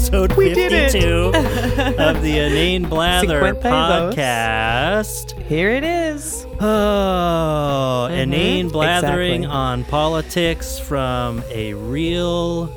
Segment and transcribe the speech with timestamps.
[0.00, 0.92] Episode We did it.
[0.92, 1.26] 52
[1.98, 4.14] of the Inane Blather Cinquenta y dos.
[4.14, 5.42] podcast.
[5.42, 6.46] Here it is.
[6.58, 9.46] Oh, inane blathering exactly.
[9.46, 12.74] on politics from a real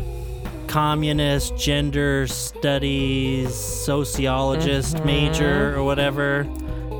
[0.67, 6.41] communist gender studies sociologist major or whatever.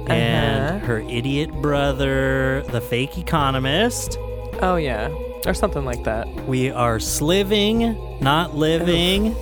[0.08, 0.86] And Uh-huh.
[0.86, 4.17] her idiot brother, the fake economist.
[4.62, 5.09] Oh yeah,
[5.45, 6.28] or something like that.
[6.48, 9.36] We are sliving, not living.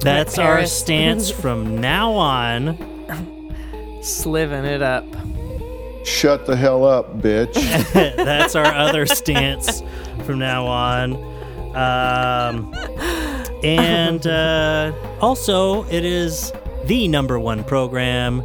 [0.00, 0.78] That's our Paris.
[0.78, 2.76] stance from now on.
[4.02, 5.04] Sliving it up.
[6.04, 7.54] Shut the hell up, bitch.
[8.16, 9.82] That's our other stance
[10.24, 11.14] from now on.
[11.74, 12.74] Um,
[13.62, 16.52] and uh, also, it is
[16.84, 18.42] the number one program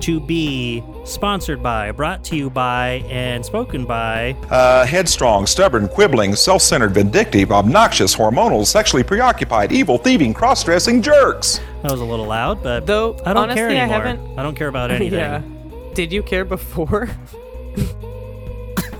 [0.00, 4.32] to be sponsored by, brought to you by, and spoken by.
[4.50, 11.02] Uh, headstrong, stubborn, quibbling, self centered, vindictive, obnoxious, hormonal, sexually preoccupied, evil, thieving, cross dressing
[11.02, 11.60] jerks.
[11.82, 14.54] That was a little loud, but Though, I don't care honestly, I haven't- I don't
[14.54, 15.18] care about anything.
[15.18, 15.42] Yeah.
[15.94, 17.08] Did you care before?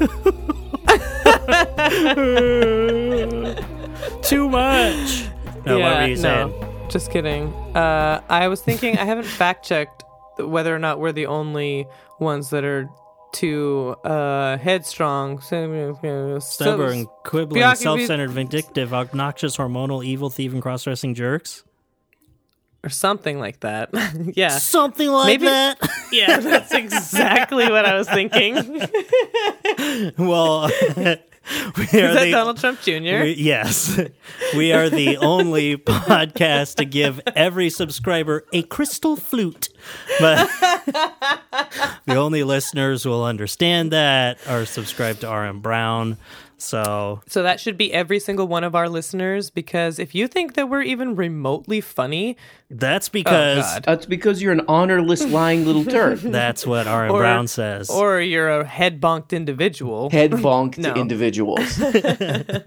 [4.22, 5.26] Too much.
[5.66, 6.50] No, what were you saying?
[6.50, 7.48] no, just kidding.
[7.76, 10.04] Uh, I was thinking I haven't fact checked
[10.38, 11.86] whether or not we're the only
[12.20, 12.88] ones that are
[13.32, 21.64] too uh, headstrong, so- Stubborn, quibbling, self-centered, vindictive, obnoxious, hormonal, evil, thieving, cross-dressing jerks.
[22.84, 23.88] or something like that.
[24.36, 25.78] yeah, Something like Maybe- that.
[26.12, 28.54] yeah, that's exactly what I was thinking.
[30.18, 30.68] well,
[31.76, 32.92] we are Is that the, Donald Trump Jr.?
[33.24, 34.00] we- yes,
[34.56, 39.68] we are the only podcast to give every subscriber a crystal flute.
[40.20, 40.48] But
[42.06, 46.16] the only listeners who will understand that are subscribed to RM Brown.
[46.62, 50.54] So So that should be every single one of our listeners because if you think
[50.54, 52.36] that we're even remotely funny,
[52.70, 53.84] that's oh, because God.
[53.84, 56.18] That's because you're an honorless, lying little turd.
[56.22, 57.90] that's what RM or, Brown says.
[57.90, 60.94] or you're a head bonked individual, Head bonked No.
[60.94, 61.78] individuals.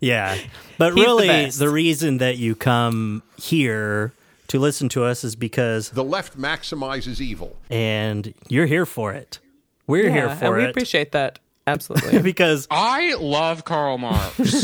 [0.00, 0.36] Yeah.
[0.78, 1.58] But He's really, best.
[1.58, 4.12] the, reason that you come here
[4.48, 7.56] to listen to us is because, The left maximizes evil.
[7.70, 9.38] and you're here for it.
[9.86, 10.70] We're here for and we it.
[10.70, 12.20] appreciate that absolutely.
[12.22, 14.36] because, I love Karl Marx.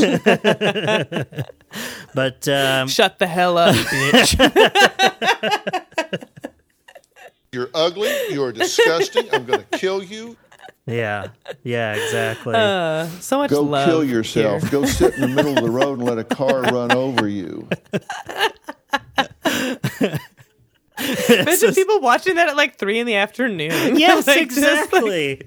[2.13, 4.37] but, um, Shut the hell up, bitch.
[7.51, 8.09] You're ugly.
[8.29, 9.27] You're disgusting.
[9.33, 10.37] I'm going to kill you.
[10.85, 11.27] yeah,
[11.63, 12.55] yeah, exactly.
[12.55, 13.87] Uh, so much Go love.
[13.89, 14.61] kill yourself.
[14.63, 14.71] here.
[14.71, 17.67] Go sit in the middle of the road and let a car run over you.
[21.29, 23.97] Imagine people watching that at like three in the afternoon.
[23.97, 25.41] yes, Like, just, like- exactly.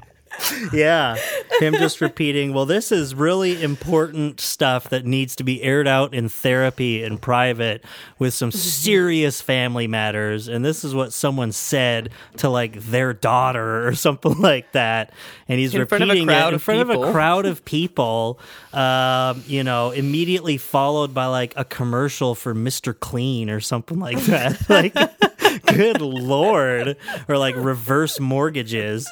[0.72, 1.16] Yeah,
[1.60, 6.14] him just repeating, well, this is really important stuff that needs to be aired out
[6.14, 7.84] in therapy in private
[8.18, 10.48] with some serious family matters.
[10.48, 15.12] And this is what someone said to like their daughter or something like that.
[15.48, 18.38] And he's In front of a repeating it in front of a crowd of people,
[18.72, 22.98] um, you know, immediately followed by like a commercial for Mr.
[22.98, 24.68] Clean or something like that.
[24.68, 24.94] like,
[25.66, 26.96] good lord.
[27.28, 29.08] Or like reverse mortgages.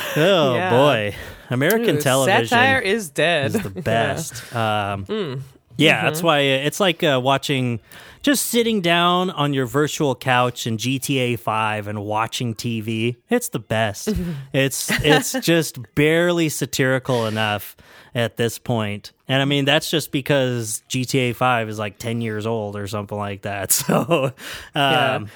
[0.16, 0.70] Oh Yeah.
[0.70, 1.14] boy,
[1.50, 3.54] American Dude, television Satire is dead.
[3.54, 4.54] is the best.
[4.54, 5.40] Um, Mm.
[5.78, 6.06] Yeah, Mm-hmm.
[6.06, 7.80] that's why it's like uh, watching,
[8.22, 13.16] just sitting down on your virtual couch in GTA Five and watching TV.
[13.28, 14.08] It's the best.
[14.54, 17.76] it's it's just barely satirical enough
[18.14, 19.12] at this point.
[19.28, 23.18] And I mean, that's just because GTA Five is like ten years old or something
[23.18, 23.70] like that.
[23.70, 24.32] So,
[24.74, 25.28] um,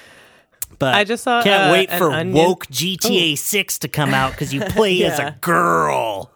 [0.79, 4.31] but I just saw, can't uh, wait for Onion- woke GTA Six to come out
[4.31, 6.31] because you play as a girl.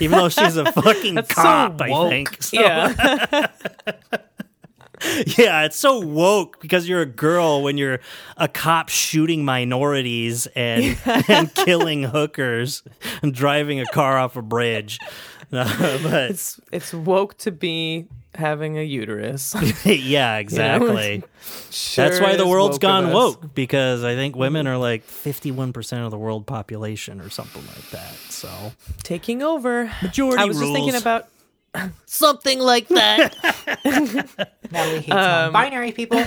[0.00, 2.42] Even though she's a fucking That's so cop, I think.
[2.42, 3.46] So- Yeah.
[5.36, 8.00] yeah, it's so woke because you're a girl when you're
[8.36, 10.96] a cop shooting minorities and
[11.28, 12.82] and killing hookers
[13.22, 14.98] and driving a car off a bridge.
[16.02, 19.54] But it's it's woke to be having a uterus.
[19.84, 21.22] yeah, exactly.
[21.70, 26.04] Sure That's why the world's woke gone woke because I think women are like 51%
[26.04, 28.14] of the world population or something like that.
[28.30, 28.48] So,
[29.02, 29.90] Taking over.
[30.02, 31.28] Majority I was just thinking about
[32.06, 33.34] something like that.
[34.70, 36.22] Natalie hates non-binary people.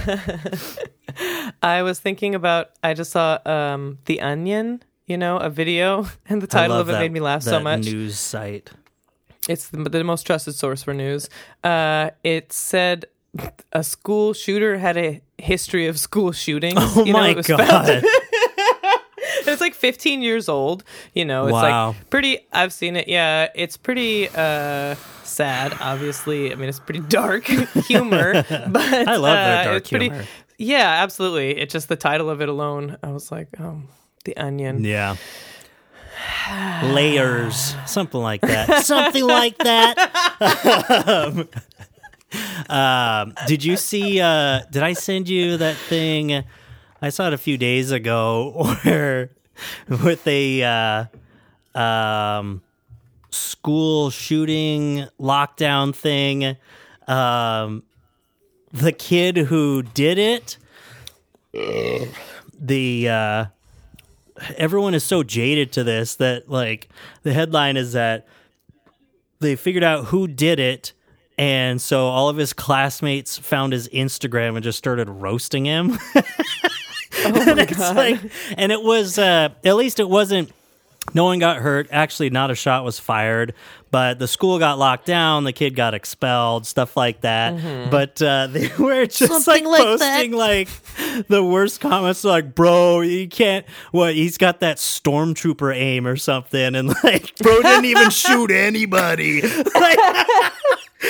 [1.61, 6.41] I was thinking about I just saw um The Onion, you know, a video and
[6.41, 7.85] the title of it made me laugh so much.
[7.85, 8.71] News site.
[9.47, 11.29] It's the, the most trusted source for news.
[11.63, 13.05] Uh, it said
[13.71, 16.73] a school shooter had a history of school shootings.
[16.77, 18.03] Oh You know, my it was god.
[19.45, 20.83] it's like 15 years old.
[21.13, 21.87] You know, it's Wow.
[21.89, 22.39] like pretty.
[22.51, 23.07] I've seen it.
[23.07, 25.73] Yeah, it's pretty uh, sad.
[25.79, 27.45] Obviously, I mean, it's pretty dark
[27.87, 28.33] humor.
[28.49, 30.25] But I love their uh, dark it's pretty, humor.
[30.57, 31.57] Yeah, absolutely.
[31.59, 32.97] It's just the title of it alone.
[33.03, 33.81] I was like, oh,
[34.25, 34.83] the onion.
[34.83, 35.15] Yeah.
[36.83, 38.85] Layers, something like that.
[38.85, 39.97] something like that.
[42.69, 44.21] um, did you see?
[44.21, 46.43] Uh, did I send you that thing?
[47.01, 49.31] I saw it a few days ago, where
[49.87, 51.09] with a
[51.75, 52.61] uh, um,
[53.29, 56.57] school shooting lockdown thing.
[57.07, 57.83] Um,
[58.71, 60.57] the kid who did it,
[61.53, 63.45] the uh,
[64.57, 66.89] everyone is so jaded to this that like
[67.23, 68.27] the headline is that
[69.39, 70.93] they figured out who did it
[71.37, 75.99] and so all of his classmates found his Instagram and just started roasting him.
[76.15, 78.19] and it's like
[78.57, 80.51] and it was uh at least it wasn't
[81.13, 81.87] no one got hurt.
[81.91, 83.53] Actually, not a shot was fired,
[83.91, 85.43] but the school got locked down.
[85.43, 87.89] The kid got expelled, stuff like that.
[87.89, 90.69] But uh, they were just like, posting like
[91.27, 94.15] the worst comments, like, "Bro, you can't." What?
[94.15, 99.43] He's got that stormtrooper aim or something, and like, bro didn't even shoot anybody.
[99.77, 99.99] Like,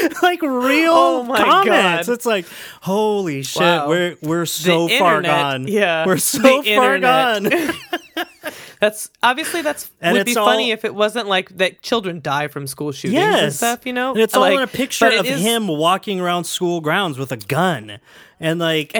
[0.21, 2.07] like real Oh comments.
[2.07, 2.13] God.
[2.13, 2.45] It's like,
[2.81, 3.87] holy shit, Wow.
[3.89, 5.67] we're we're so The far internet, gone.
[5.67, 7.43] yeah, we're so far internet.
[7.43, 7.75] gone.
[8.79, 12.47] That's obviously that's And would be it's funny if it wasn't like that children die
[12.47, 13.87] from school shootings and stuff.
[13.87, 16.79] You know, and it's all like, in a picture of is- him walking around school
[16.79, 17.97] grounds with a gun,
[18.39, 18.91] and like,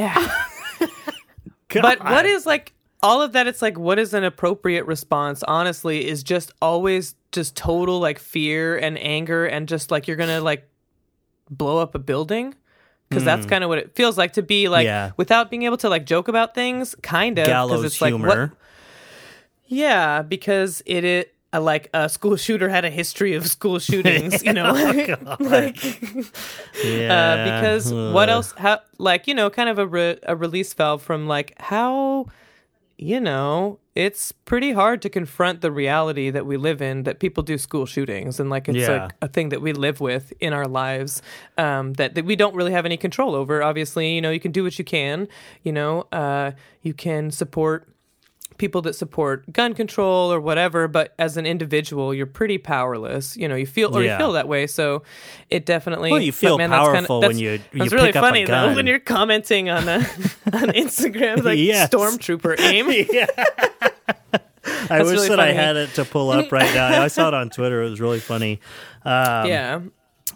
[1.69, 2.73] But what is like
[3.03, 3.45] all of that?
[3.47, 5.43] It's like what is an appropriate response?
[5.43, 10.41] Honestly, is just always just total like fear and anger and just like you're gonna
[10.41, 10.67] like
[11.49, 12.55] blow up a building.
[13.09, 14.87] Because that's kind of what it feels like to be like Hmm.
[14.87, 15.11] Yeah.
[15.15, 17.45] without being able to like joke about things, kind of.
[17.45, 18.27] gallows it's like, humor?
[18.27, 18.51] what-
[19.67, 24.43] Yeah, because it it uh, like a school shooter had a history of school shootings,
[24.43, 24.71] you know.
[25.39, 25.81] like
[26.83, 28.53] yeah, uh, because what else?
[28.57, 32.25] How like you know, kind of a re- a release valve from like how
[32.97, 37.41] you know it's pretty hard to confront the reality that we live in that people
[37.41, 39.03] do school shootings and like it's Yeah.
[39.05, 41.21] like a thing that we live with in our lives
[41.57, 44.51] um, that, that we don't really have any control over obviously you know you can
[44.51, 45.27] do what you can
[45.63, 46.51] you know uh,
[46.83, 47.87] you can support
[48.57, 53.47] people that support gun control or whatever but as an individual you're pretty powerless you
[53.47, 54.13] know you feel or Yeah.
[54.13, 55.03] you feel that way so
[55.49, 58.13] it definitely Well, you feel man, that's kinda- powerful when you- you that's really a
[58.13, 60.03] funny though when you're commenting on uh,
[60.53, 61.89] on instagram like Yes.
[61.89, 62.87] stormtrooper aim
[64.89, 67.01] I wish really that I had it to pull up right now.
[67.01, 67.83] I saw it on Twitter.
[67.83, 68.59] It was really funny.
[69.05, 69.79] Um, yeah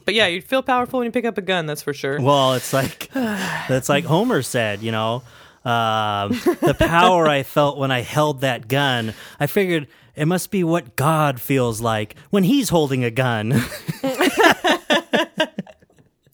[0.06, 2.54] but yeah you feel powerful when you pick up a gun that's for sure Well,
[2.54, 5.22] it's like that's like Homer said, you know,
[5.64, 6.32] um,
[6.62, 9.14] the power I felt when I held that gun.
[9.40, 13.62] I figured it must be what God feels like when He's holding a gun.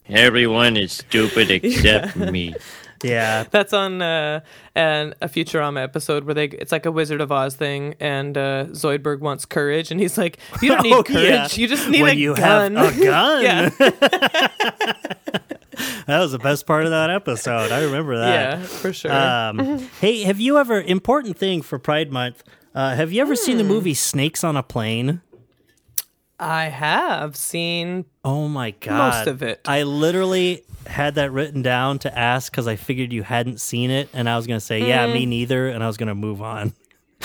[0.09, 2.55] Everyone is stupid except me.
[3.03, 4.39] yeah, That's on uh,
[4.73, 8.65] an, a Futurama episode where they it's like a Wizard of Oz thing, and uh,
[8.69, 11.27] Zoidberg wants courage, and he's like, "You don't need Oh, courage.
[11.27, 11.47] yeah.
[11.61, 13.43] You just need when a you gun." have a gun.
[13.43, 14.93] yeah,
[16.11, 17.71] That was the best part of that episode.
[17.71, 18.59] I remember that.
[18.59, 19.11] yeah, for sure.
[19.11, 22.43] Um, hey, have you ever important thing for Pride Month?
[22.73, 23.69] Uh, have you ever seen the Hmm.
[23.69, 25.21] movie Snakes on a Plane?
[26.39, 29.59] I have seen Oh my god, Most of it.
[29.65, 34.07] I literally had that written down to ask because I figured you hadn't seen it,
[34.13, 35.13] and I was gonna say, yeah, Hmm.
[35.13, 36.73] me neither, and I was gonna move on.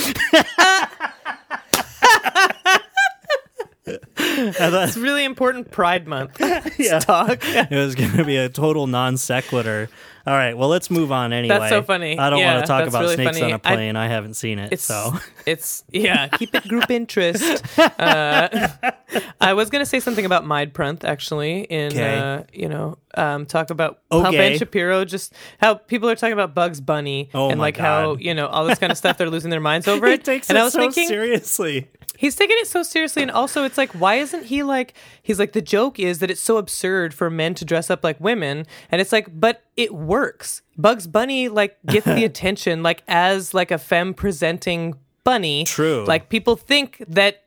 [4.37, 6.41] it's really important Pride Month
[6.79, 6.99] Yeah.
[6.99, 7.39] talk.
[7.43, 9.89] It was gonna be a total non sequitur.
[10.25, 11.59] All right, well, let's move on anyway.
[11.59, 12.17] That's so funny.
[12.17, 13.53] I don't Yeah, want to talk about really snakes funny.
[13.53, 13.97] on a plane.
[13.97, 15.15] I, haven't seen it, It's so
[15.47, 16.29] it's yeah.
[16.29, 17.65] Keep it group interest.
[17.99, 18.69] Uh,
[19.41, 21.63] I was gonna say something about Mindprunth actually.
[21.63, 22.19] In Okay.
[22.19, 26.55] uh, you know, um, talk about how Ben Shapiro just how people are talking about
[26.55, 29.19] Bugs Bunny Oh and my like how you know all this kind of stuff.
[29.19, 30.25] They're losing their minds over it.
[30.25, 31.89] takes and I was so thinking seriously.
[32.23, 35.53] He's taking it so seriously, and also it's like why isn't he like he's like
[35.53, 39.01] the joke is that it's so absurd for men to dress up like women, and
[39.01, 40.63] it's like but it works.
[40.79, 45.65] Bugs Bunny like gets the attention like as like a femme presenting bunny.
[45.65, 46.05] True.
[46.07, 47.43] Like people think that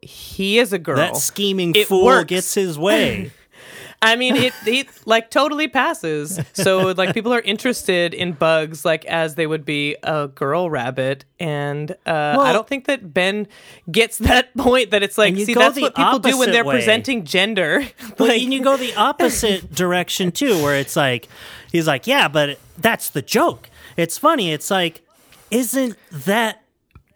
[0.00, 0.96] he is a girl.
[0.96, 2.28] That scheming It fool works.
[2.28, 3.30] gets his way.
[4.04, 6.40] I mean, it it like totally passes.
[6.52, 11.24] So like people are interested in bugs like as they would be a girl rabbit,
[11.40, 13.48] and uh, I don't think that Ben
[13.90, 14.90] gets that point.
[14.90, 16.74] That it's like, see, that's what people do when they're way.
[16.76, 17.84] presenting gender.
[18.18, 21.28] Well, like, and you go the opposite direction too, where it's like
[21.72, 23.70] he's like, yeah, but that's the joke.
[23.96, 24.52] It's funny.
[24.52, 25.02] It's like,
[25.50, 26.62] isn't that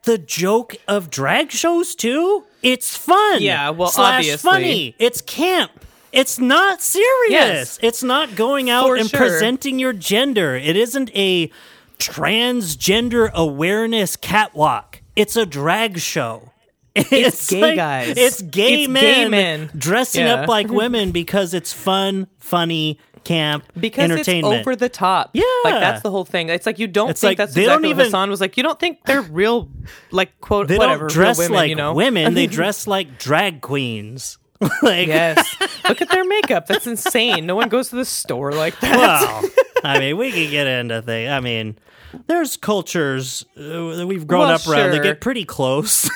[0.09, 2.45] the joke of drag shows too.
[2.62, 3.42] It's fun.
[3.42, 4.50] Yeah, well, slash obviously.
[4.50, 4.95] funny.
[4.99, 5.85] It's camp.
[6.12, 7.31] It's not serious.
[7.31, 7.79] Yes.
[7.83, 9.19] It's not going out For and sure.
[9.19, 10.57] presenting your gender.
[10.57, 11.50] It isn't a
[11.99, 15.00] transgender awareness catwalk.
[15.17, 16.53] It's a drag show.
[16.95, 18.17] It's, gay guys.
[18.17, 19.71] It's gay It's men, gay men.
[19.77, 20.35] dressing Yeah.
[20.43, 24.55] up like women because it's fun, funny, camp, because entertainment.
[24.55, 25.31] it's over the top.
[25.35, 25.43] Yeah.
[25.65, 26.49] like that's the whole thing.
[26.49, 28.57] It's like you don't It's think like, that's they exactly don't even- Hassan was like.
[28.57, 29.69] You don't think they're real,
[30.11, 31.93] like quote they whatever don't dress women, like you know?
[31.95, 32.35] women.
[32.35, 34.38] They dress like drag queens.
[34.83, 35.57] like, yes,
[35.88, 36.67] look at their makeup.
[36.67, 37.47] That's insane.
[37.47, 38.97] No one goes to the store like that.
[38.97, 39.50] well,
[39.85, 41.31] I mean, we can get into things.
[41.31, 41.79] I mean,
[42.27, 43.61] there's cultures uh,
[43.97, 46.11] that we've grown Well, up around that get pretty close.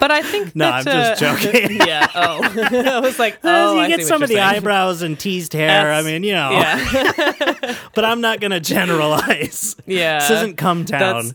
[0.00, 1.76] But I think No, that, I'm just uh, joking.
[1.86, 2.08] yeah.
[2.12, 2.40] Oh,
[2.96, 4.56] I was like, oh, you I get some of the saying.
[4.56, 5.92] eyebrows and teased hair.
[5.92, 6.50] I mean, you know.
[6.50, 9.76] Yeah, But I'm not going to generalize.
[9.86, 10.18] yeah.
[10.18, 11.34] This isn't come town.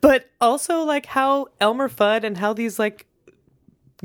[0.00, 3.06] But also like how Elmer Fudd and how these like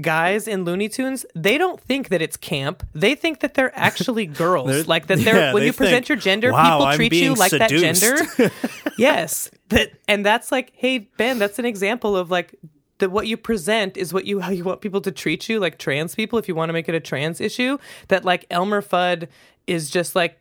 [0.02, 2.86] guys in Looney Tunes, they don't think that it's camp.
[2.94, 4.70] They think that they're actually girls.
[4.70, 7.14] They're- like that they're yeah, when they you present your gender, "Wow, people I'm treat
[7.14, 8.18] you like that gender.
[8.98, 9.50] yes.
[9.70, 12.56] That and that's like, hey Ben, that's an example of like
[13.00, 15.78] that what you present is what you how you want people to treat you, like
[15.78, 17.78] trans people, if you want to make it a trans issue.
[18.10, 19.28] That like Elmer Fudd
[19.68, 20.40] is just like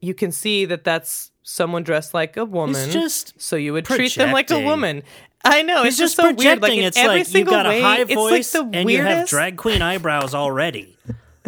[0.00, 2.90] you can see that that's someone dressed like a woman.
[2.90, 5.02] just so you would treat them like a woman.
[5.46, 6.60] I know He's it's just just, so weird.
[6.62, 9.56] Like it's every like you've got way, a high voice like and you have drag
[9.56, 10.96] queen eyebrows already.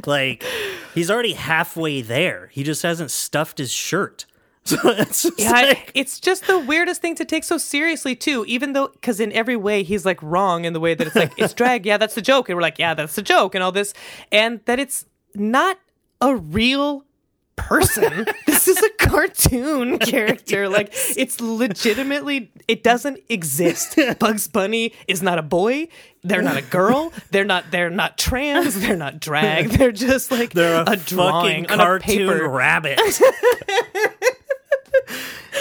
[0.06, 0.44] Like
[0.94, 2.48] he's already halfway there.
[2.52, 4.24] He just hasn't stuffed his shirt.
[4.68, 8.44] So it's just Yeah, I- it's just the weirdest thing to take so seriously too.
[8.46, 11.32] Even though, because in every way he's like wrong in the way that it's like
[11.38, 11.86] it's drag.
[11.86, 13.94] Yeah, that's the joke, and we're like, yeah, that's the joke, and all this,
[14.30, 15.78] and that it's not
[16.20, 17.04] a real
[17.58, 18.26] person.
[18.46, 20.68] this is a cartoon character.
[20.68, 23.98] Like it's legitimately it doesn't exist.
[24.18, 25.88] Bugs Bunny is not a boy.
[26.24, 27.12] They're not a girl.
[27.30, 27.70] They're not.
[27.70, 28.80] They're not trans.
[28.80, 29.70] They're not drag.
[29.70, 32.48] They're just like they're a, drawing fucking on a cartoon paper.
[32.48, 33.00] rabbit.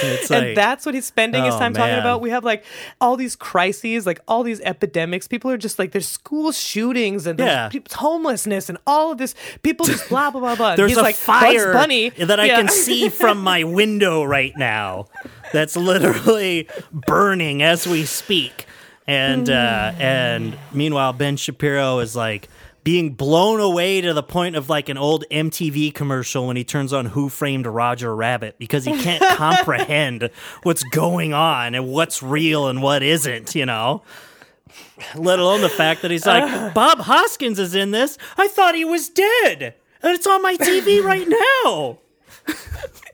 [0.04, 2.22] It's and like, that's what he's spending his Oh, time talking about.
[2.22, 2.64] We have like
[3.02, 5.28] all these crises, like all these epidemics.
[5.28, 7.70] People are just like there's school shootings and there's Yeah.
[7.70, 9.36] peop- homelessness and all of this.
[9.64, 10.76] People just blah blah blah blah.
[10.78, 12.58] There's he's a like fire Bunny that I Yeah.
[12.58, 15.08] can see from my window right now.
[15.54, 18.66] That's literally burning as we speak.
[19.08, 22.50] And uh, and meanwhile, Ben Shapiro is like
[22.88, 26.94] being blown away to the point of like an old MTV commercial when he turns
[26.94, 30.30] on Who Framed Roger Rabbit because he can't comprehend
[30.64, 33.56] what's going on and what's real and what isn't.
[33.56, 34.04] You know.
[35.16, 36.70] Let alone the fact that he's like, uh.
[36.70, 38.18] Bob Hoskins is in this.
[38.38, 39.76] I thought he was dead.
[40.02, 41.98] And it's on my TV right now.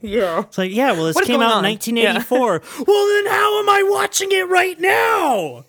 [0.02, 0.42] yeah.
[0.42, 1.66] It's like, yeah, well, this What came out on?
[1.66, 2.62] in 1984.
[2.86, 5.66] Well, then how am I watching it right now?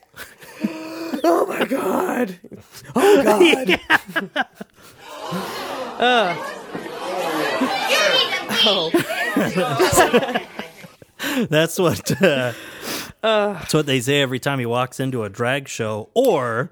[1.26, 2.38] Oh my god.
[2.94, 3.80] Oh god.
[8.66, 8.90] Oh!
[11.50, 12.52] That's what uh,
[13.20, 16.70] that's what they say every time he walks into a drag show or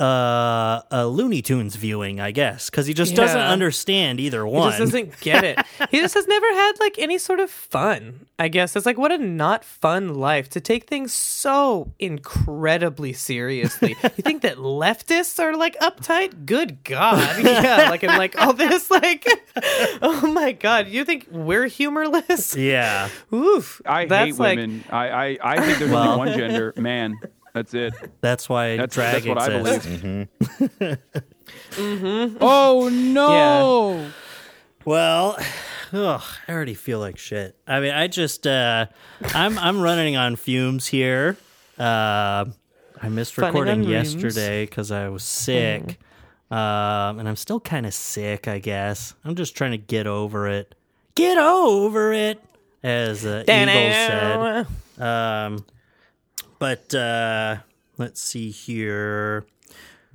[0.00, 4.72] uh, a Looney Tunes viewing, I guess, because he just doesn't understand either one.
[4.72, 5.58] He just doesn't get it.
[5.90, 8.26] He just has never had like any sort of fun.
[8.38, 13.96] I guess it's like what a not fun life to take things so incredibly seriously.
[14.02, 16.46] you think that leftists are like uptight?
[16.46, 19.26] Good God, yeah, like and like all this, like,
[20.02, 22.54] oh my God, you think we're humorless?
[22.54, 24.84] yeah, Oof, I that's hate like, women.
[24.90, 26.12] I, I, I think there's Well.
[26.12, 27.16] only one gender, man.
[27.54, 27.94] That's it.
[28.20, 30.28] that's why That's, drag that's what I exists.
[31.78, 32.36] believe.
[32.40, 34.10] Oh no!
[34.84, 35.36] Well,
[35.92, 37.56] ugh, I already feel like shit.
[37.66, 38.86] I mean, I just uh,
[39.34, 41.36] I'm I'm running on fumes here.
[41.78, 42.46] Uh,
[43.00, 45.98] I missed Funning recording yesterday because I was sick,
[46.50, 48.48] um, and I'm still kind of sick.
[48.48, 50.74] I guess I'm just trying to get over it.
[51.14, 52.42] Get over it,
[52.82, 55.02] as uh, Eagle said.
[55.02, 55.64] Um,
[56.58, 57.56] but uh,
[57.96, 59.46] let's see here.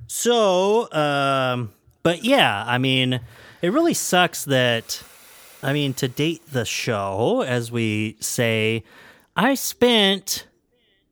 [0.06, 1.72] So, um,
[2.02, 3.20] but yeah, I mean,
[3.62, 5.02] it really sucks that,
[5.62, 8.84] I mean, to date the show, as we say,
[9.36, 10.46] I spent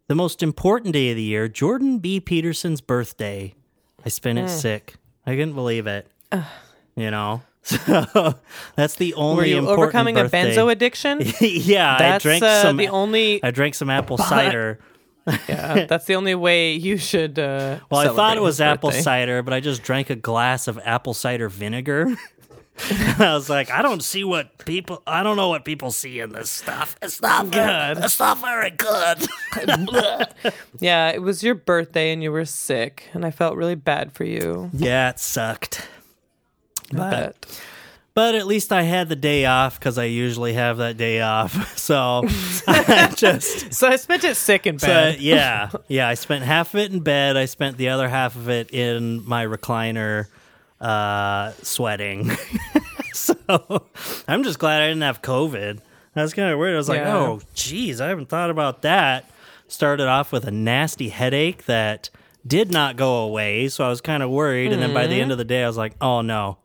[0.09, 2.21] the most important day of the year, Jordan B.
[2.21, 3.55] Peterson's birthday.
[4.05, 4.45] I spent Mm.
[4.45, 4.95] it sick.
[5.27, 6.07] I couldn't believe it.
[6.97, 7.43] You know?
[7.65, 8.35] So
[8.75, 11.21] that's the only Were you important overcoming a benzo addiction?
[11.41, 12.77] yeah, That's I drank uh, some.
[12.77, 13.41] the only.
[13.45, 14.81] I drank some apple cider.
[15.49, 17.39] Yeah, that's the only way you should.
[17.39, 20.79] Uh, Well, I thought it was apple cider, but I just drank a glass of
[20.85, 22.17] apple cider vinegar.
[23.19, 25.03] I was like, I don't see what people.
[25.07, 26.97] I don't know what people see in this stuff.
[27.03, 27.99] It's not good.
[28.03, 29.29] It's not very good.
[30.81, 34.25] Yeah, it was your birthday and you were sick, and I felt really bad for
[34.25, 34.71] you.
[34.73, 35.87] yeah, it sucked.
[36.93, 37.61] But bet.
[38.15, 41.77] But at least I had the day off because I usually have that day off.
[41.83, 42.23] So
[42.69, 45.21] I just So I spent it sick in So, bed.
[45.21, 46.09] yeah, yeah.
[46.09, 47.37] I spent half of it in bed.
[47.37, 50.27] I spent the other half of it in my recliner,
[50.81, 52.31] uh, sweating.
[53.13, 53.35] so
[54.29, 55.81] I'm just glad I didn't have COVID.
[56.15, 56.75] That's kind of weird.
[56.75, 57.17] I was like, Yeah.
[57.17, 59.29] oh, geez, I haven't thought about that.
[59.69, 62.11] Started off with a nasty headache that
[62.47, 64.73] did not go away, so I was kind of worried.
[64.73, 65.23] And then by the Mm-hmm.
[65.23, 66.59] end of the day, I was like, oh no,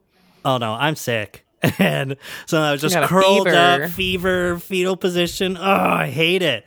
[0.47, 1.43] oh no, I'm sick.
[1.79, 3.83] And so I was just curled fever.
[3.85, 5.57] up, fever, fetal position.
[5.57, 6.65] Oh, I hate it.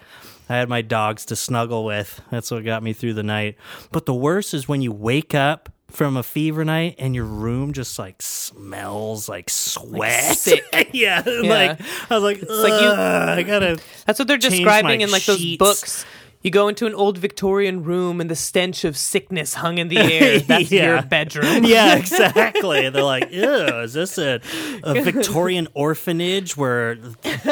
[0.49, 2.21] I had my dogs to snuggle with.
[2.31, 3.57] That's what got me through the night.
[3.93, 7.73] But the worst is when you wake up from a fever night and your room
[7.73, 10.37] just like smells like sweat.
[10.37, 10.65] sick.
[10.93, 13.79] yeah, Like I was like, like you- I gotta.
[14.07, 16.05] That's what they're describing in like those books.
[16.43, 19.99] You go into an old Victorian room and the stench of sickness hung in the
[19.99, 20.39] air.
[20.49, 20.87] That's Yeah.
[20.95, 21.65] your bedroom.
[21.65, 22.89] Yeah, exactly.
[22.89, 23.45] They're like, ew,
[23.83, 24.41] is this a,
[24.83, 26.95] a Victorian orphanage where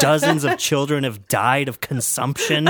[0.00, 2.68] dozens of children have died of consumption?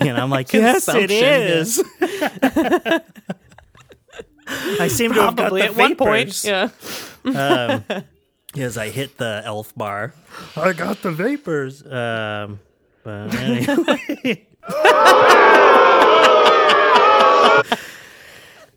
[0.00, 3.02] And I'm like, yes, it Consumption.
[4.80, 6.32] I seem to have got the at one point.
[6.34, 6.44] vapors.
[6.44, 6.70] Yeah.
[7.24, 7.84] Um,
[8.56, 10.14] as I hit the elf bar,
[10.56, 11.82] I got the vapors.
[11.84, 12.60] Um,
[13.04, 14.46] but anyway.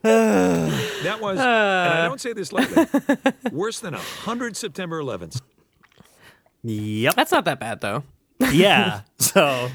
[0.04, 2.86] That was, and I don't say this lightly,
[3.52, 5.42] worse than a hundred September 11th.
[6.64, 7.16] Yep.
[7.16, 8.04] That's not that bad though.
[8.52, 9.02] Yeah.
[9.20, 9.70] So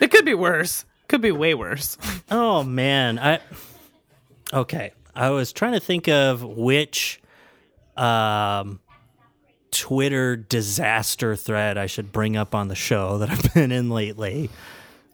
[0.00, 0.84] It could be worse.
[1.08, 1.96] Could be way worse.
[2.30, 3.40] Oh man, I
[4.52, 4.92] okay.
[5.14, 7.20] I was trying to think of which
[7.96, 8.80] um,
[9.70, 14.50] Twitter disaster thread I should bring up on the show that I've been in lately.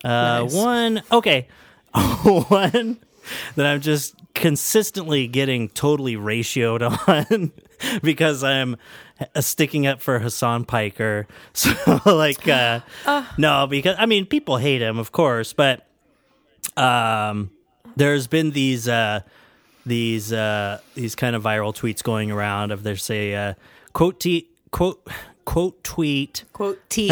[0.05, 0.55] Uh, Nice.
[0.55, 1.49] One, okay,
[1.95, 2.99] one
[3.57, 7.53] that I'm just consistently getting totally ratioed on
[8.03, 8.77] because I'm
[9.35, 11.27] uh, sticking up for Hassan Piker.
[11.55, 12.81] So, like, uh,
[13.38, 15.87] no, because I mean, people hate him, of course, but
[16.77, 17.51] um,
[17.97, 19.21] there's been these uh,
[19.87, 23.55] these uh, these kind of viral tweets going around of there's a uh,
[23.93, 25.07] quote te- quote
[25.45, 27.11] quote tweet Quote T.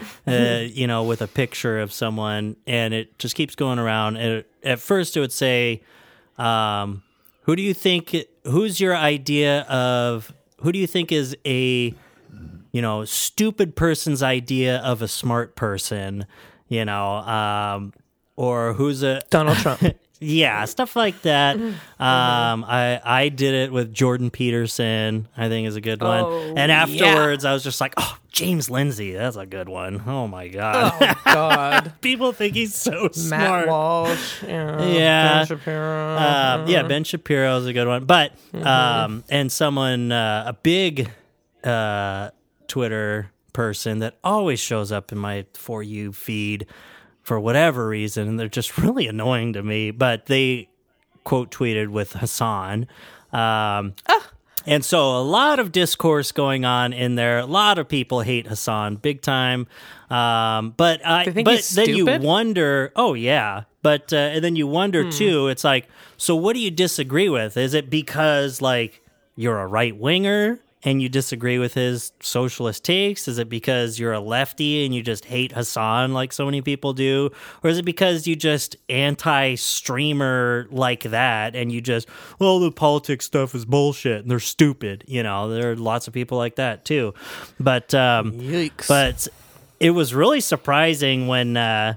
[0.26, 4.16] uh, you know, with a picture of someone, and it just keeps going around.
[4.16, 5.82] And at first, it would say,
[6.38, 7.02] um,
[7.42, 8.14] "Who do you think?
[8.44, 10.32] Who's your idea of?
[10.60, 11.94] Who do you think is a,
[12.70, 16.26] you know, stupid person's idea of a smart person?
[16.68, 17.92] You know, um,
[18.36, 19.82] or who's a Donald Trump.
[20.22, 21.56] yeah, stuff like that.
[21.56, 25.28] Um, I I did it with Jordan Peterson.
[25.36, 26.24] I think is a good one.
[26.24, 26.82] Oh, and yeah.
[26.82, 30.02] afterwards, I was just like, oh, James Lindsay, that's a good one.
[30.06, 31.92] Oh my god, Oh God.
[32.00, 33.68] people think he's so Matt smart.
[33.68, 34.42] Walsh.
[34.42, 34.82] Yeah.
[34.86, 35.32] Yeah.
[35.38, 36.16] Ben Shapiro.
[36.18, 38.66] Um, yeah, Ben Shapiro is a good one, but Mm-hmm.
[38.66, 41.10] um, and someone uh, a big
[41.64, 42.30] uh,
[42.68, 46.66] Twitter person that always shows up in my for you feed
[47.22, 49.90] for whatever reason, and they're just really annoying to me.
[49.90, 50.68] But they
[51.24, 52.86] quote tweeted with Hassan.
[53.32, 53.94] Um.
[54.64, 57.40] And so a lot of discourse going on in there.
[57.40, 59.66] A lot of people hate Hassan big time.
[60.08, 64.68] Um, but I, think but then you wonder, oh yeah, but uh, and then you
[64.68, 65.10] wonder Hmm.
[65.10, 65.48] too.
[65.48, 67.56] It's like, so what do you disagree with?
[67.56, 69.02] Is it because like
[69.34, 73.28] you're a right winger and you disagree with his socialist takes?
[73.28, 76.92] Is it because you're a lefty and you just hate Hassan like so many people
[76.92, 77.30] do?
[77.62, 82.72] Or is it because you just anti streamer like that and you just, well, the
[82.72, 85.04] politics stuff is bullshit and they're stupid?
[85.06, 87.14] You know, there are lots of people like that too.
[87.60, 88.88] But, um, Yikes.
[88.88, 89.28] but
[89.78, 91.94] it was really surprising when, uh,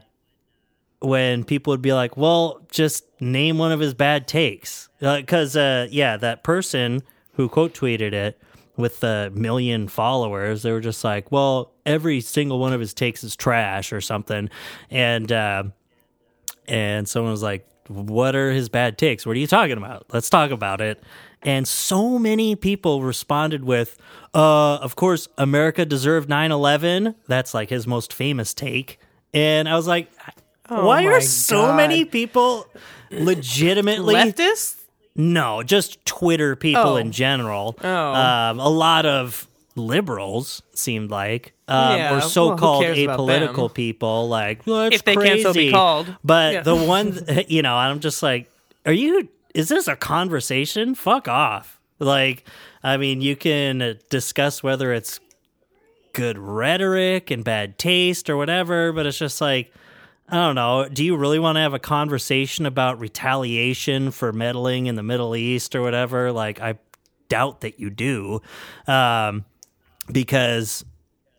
[0.99, 5.87] when people would be like, "Well, just name one of his bad takes," because uh,
[5.91, 8.41] yeah, that person who quote tweeted it
[8.77, 13.23] with the million followers, they were just like, "Well, every single one of his takes
[13.23, 14.49] is trash" or something,
[14.89, 15.63] and uh,
[16.67, 19.25] and someone was like, "What are his bad takes?
[19.25, 20.05] What are you talking about?
[20.11, 21.01] Let's talk about it."
[21.41, 23.97] And so many people responded with,
[24.33, 27.13] uh, of course, America deserved 9 11.
[27.27, 28.99] That's like his most famous take.
[29.31, 30.09] And I was like,
[30.69, 31.77] Oh why are so God.
[31.77, 32.67] many people
[33.11, 34.84] legitimately Leftists?
[35.15, 36.95] No, just Twitter people Oh.
[36.97, 37.77] in general.
[37.83, 38.13] Oh.
[38.13, 44.65] Um, a lot of liberals seemed like, um, Yeah, or so-called about apolitical people, like
[44.65, 46.13] well, If they can so be called.
[46.23, 46.61] But Yeah.
[46.61, 48.49] the one, you know, I'm just like,
[48.85, 49.27] are you?
[49.53, 50.95] Is this a conversation?
[50.95, 51.79] Fuck off.
[51.99, 52.43] Like,
[52.83, 55.19] I mean, you can uh, discuss whether it's
[56.13, 59.73] good rhetoric and bad taste or whatever, but it's just like,
[60.27, 60.89] I don't know.
[60.89, 65.35] Do you really want to have a conversation about retaliation for meddling in the Middle
[65.35, 66.31] East or whatever?
[66.31, 66.79] Like, I
[67.29, 68.41] doubt that you do,
[68.87, 69.45] um,
[70.11, 70.83] because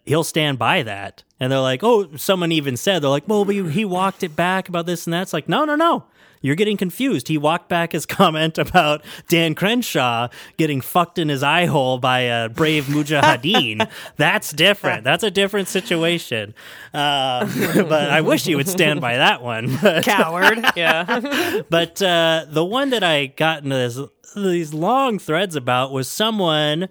[0.05, 1.25] he'll stand by that.
[1.41, 4.87] And they're like, oh, someone even said, they're like, well, he walked it back about
[4.87, 5.23] this and that.
[5.23, 6.05] It's like, no, no, no.
[6.47, 7.29] You're getting confused.
[7.29, 12.21] He walked back his comment about Dan Crenshaw getting fucked in his eye hole by
[12.21, 13.91] a brave mujahideen.
[14.17, 15.05] That's different.
[15.05, 16.55] That's a different situation.
[16.95, 19.77] Uh, but I wish you would stand by that one.
[19.83, 20.65] But, Coward.
[20.77, 21.63] yeah.
[21.69, 23.99] but uh, the one that I got into this,
[24.37, 26.89] these long threads about was someone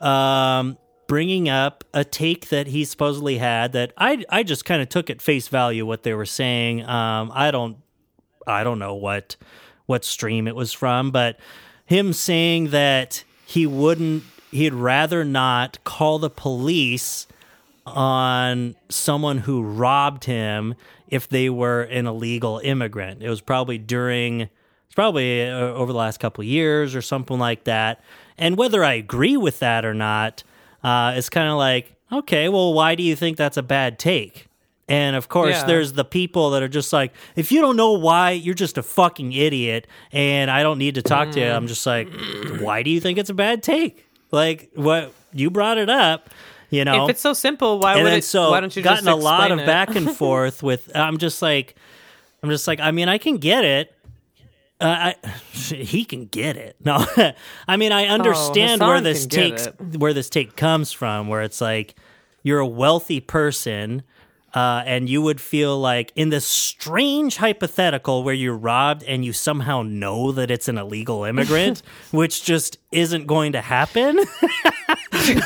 [0.00, 4.88] um, bringing up a take that he supposedly had that I I just kind of
[4.88, 6.84] took at face value what they were saying.
[6.86, 7.76] Um, I don't
[8.46, 9.36] I don't know what
[9.86, 11.38] what stream it was from, but
[11.84, 17.26] him saying that he wouldn't he'd rather not call the police
[17.86, 20.74] on someone who robbed him
[21.08, 23.22] if they were an illegal immigrant.
[23.22, 27.38] It was probably during it's probably uh, over the last couple of years or something
[27.38, 28.02] like that.
[28.38, 30.44] And whether I agree with that or not,
[30.84, 34.48] uh, it's kind of like, okay, well, why do you think that's a bad take?
[34.88, 35.64] And of course, Yeah.
[35.66, 38.82] there's the people that are just like, if you don't know why, you're just a
[38.82, 41.46] fucking idiot, and I don't need to talk to you.
[41.46, 42.08] I'm just like,
[42.60, 44.06] why do you think it's a bad take?
[44.32, 46.30] Like, what you brought it up,
[46.68, 47.04] you know?
[47.04, 48.24] If it's so simple, why and would it?
[48.24, 49.66] so why don't you gotten a lot of it?
[49.66, 50.90] back and forth with.
[50.94, 51.76] I'm just like,
[52.42, 53.94] I'm just like, I mean, I can get it.
[54.80, 56.76] Uh, I, he can get it.
[56.84, 57.06] No,
[57.68, 59.76] I mean, I understand where this takes it.
[59.96, 61.28] where this take comes from.
[61.28, 61.94] Where it's like
[62.42, 64.02] you're a wealthy person.
[64.54, 69.32] Uh, and you would feel like in this strange hypothetical where you're robbed and you
[69.32, 74.16] somehow know that it's an illegal immigrant, which just isn't going to happen.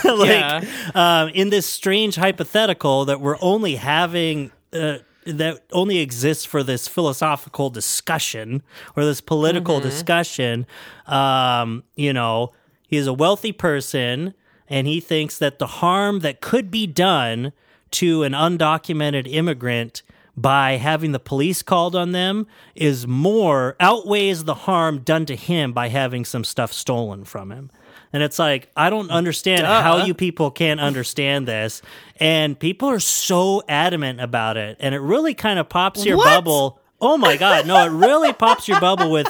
[0.04, 0.64] like Yeah.
[0.94, 6.86] um, in this strange hypothetical that we're only having uh, that only exists for this
[6.88, 8.62] philosophical discussion
[8.96, 10.66] or this political discussion
[11.06, 12.52] um, you know
[12.88, 14.34] he's a wealthy person
[14.68, 17.52] and he thinks that the harm that could be done
[17.92, 20.02] to an undocumented immigrant
[20.36, 25.72] by having the police called on them is more outweighs the harm done to him
[25.72, 27.70] by having some stuff stolen from him.
[28.12, 31.82] And it's like, I don't understand how you people can't understand this.
[32.20, 34.76] And people are so adamant about it.
[34.80, 36.24] And it really kind of pops your What?
[36.24, 36.80] bubble.
[37.00, 37.66] Oh my God.
[37.66, 39.28] No, it really pops your bubble with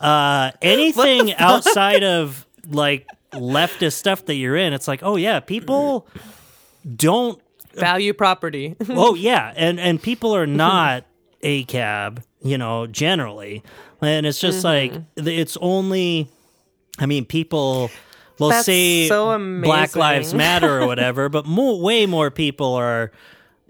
[0.00, 4.72] uh, anything outside of like leftist stuff that you're in.
[4.72, 6.06] It's like, oh yeah, people
[6.96, 7.40] don't
[7.80, 8.76] value property.
[8.90, 11.04] oh yeah, and and people are not
[11.42, 13.62] a cab, you know, generally,
[14.00, 16.28] and it's just like it's only.
[16.98, 17.90] I mean, people
[18.38, 20.32] will That's say so Black Lives.
[20.32, 23.10] Matter or whatever, but more, way more people are.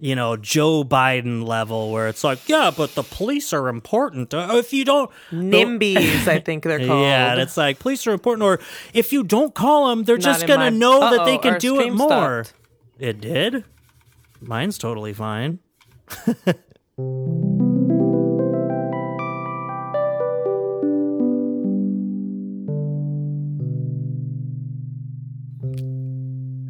[0.00, 4.34] You know, Joe Biden level, where it's like, yeah, but the police are important.
[4.34, 7.00] Uh, if you don't, NIMBYs, I think they're called.
[7.02, 8.58] yeah, and it's like police are important, or
[8.92, 11.80] if you don't call them, they're Not just gonna my- know that they can do
[11.80, 12.42] it more.
[12.44, 12.54] stopped.
[12.98, 13.64] It did.
[14.46, 15.58] Mine's totally fine.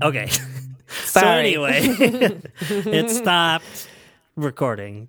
[0.03, 0.29] okay.
[1.05, 1.81] so anyway,
[2.61, 3.89] it stopped
[4.37, 5.09] recording,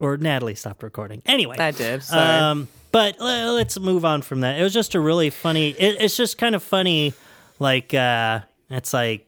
[0.00, 1.22] or Natalie stopped recording.
[1.26, 2.02] Anyway, I did.
[2.02, 2.20] Sorry.
[2.20, 4.58] um, but uh, let's move on from that.
[4.58, 5.70] It was just a really funny.
[5.70, 7.14] It, it's just kind of funny.
[7.58, 9.26] Like uh, it's like,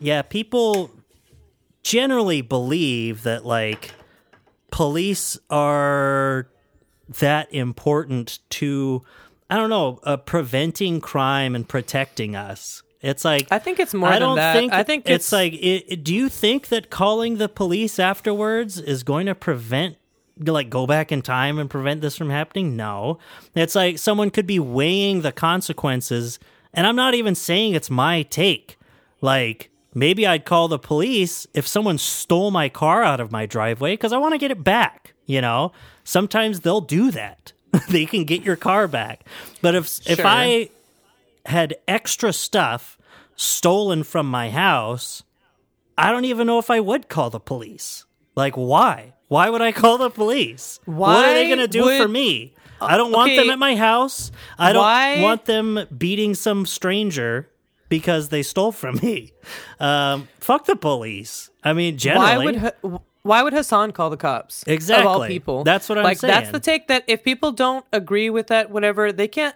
[0.00, 0.90] yeah, people
[1.88, 3.92] generally believe that like
[4.70, 6.48] police are
[7.20, 9.02] that important to
[9.48, 12.82] I don't know uh, preventing crime and protecting us.
[13.00, 14.52] It's like I think it's more I than don't that.
[14.54, 15.52] think I think it's, it's- like.
[15.54, 19.96] It, it- do you think that calling the police afterwards is going to prevent,
[20.44, 22.76] like, go back in time and prevent this from happening?
[22.76, 23.18] No.
[23.54, 26.38] It's like someone could be weighing the consequences,
[26.74, 28.76] and I'm not even saying it's my take.
[29.20, 33.94] Like, maybe I'd call the police if someone stole my car out of my driveway
[33.94, 35.14] because I want to get it back.
[35.26, 35.72] You know,
[36.04, 37.52] sometimes they'll do that.
[37.90, 39.24] they can get your car back.
[39.60, 40.70] But if if I
[41.46, 42.98] had extra stuff
[43.36, 45.22] stolen from my house,
[45.96, 48.04] I don't even know if I would call the police.
[48.34, 49.14] Like, why?
[49.28, 50.80] Why would I call the police?
[50.86, 52.54] what are they going to do would- for me?
[52.80, 54.30] Uh, I don't want them at my house.
[54.56, 57.48] I don't Why- want them beating some stranger
[57.88, 59.32] because they stole from me.
[59.80, 61.50] Um, fuck the police.
[61.64, 62.36] I mean, generally.
[62.36, 64.64] Why would Ha- why would Hassan call the cops?
[65.00, 65.64] Of all people.
[65.64, 69.12] That's what I'm like, That's the take that if people don't agree with that, whatever,
[69.12, 69.54] they can't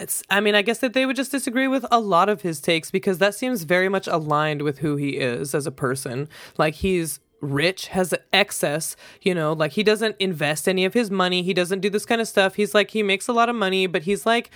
[0.00, 2.60] it's I mean, I guess that they would just disagree with a lot of his
[2.60, 6.28] takes because that seems very much aligned with who he is as a person.
[6.56, 11.42] Like he's rich, has excess, you know, like he doesn't invest any of his money,
[11.42, 12.54] he doesn't do this kind of stuff.
[12.54, 14.50] He's like he makes a lot of money, but he's like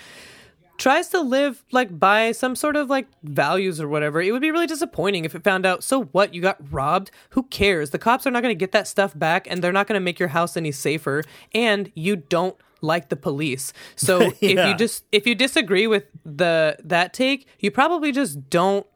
[0.77, 4.21] tries to live like by some sort of like values or whatever.
[4.21, 7.11] It would be really disappointing if it found out, so what, you got robbed?
[7.31, 7.91] Who cares?
[7.91, 10.05] The cops are not going to get that stuff back and they're not going to
[10.05, 13.73] make your house any safer and you don't like the police.
[13.97, 18.87] So if you just if you disagree with the that take, you probably just don't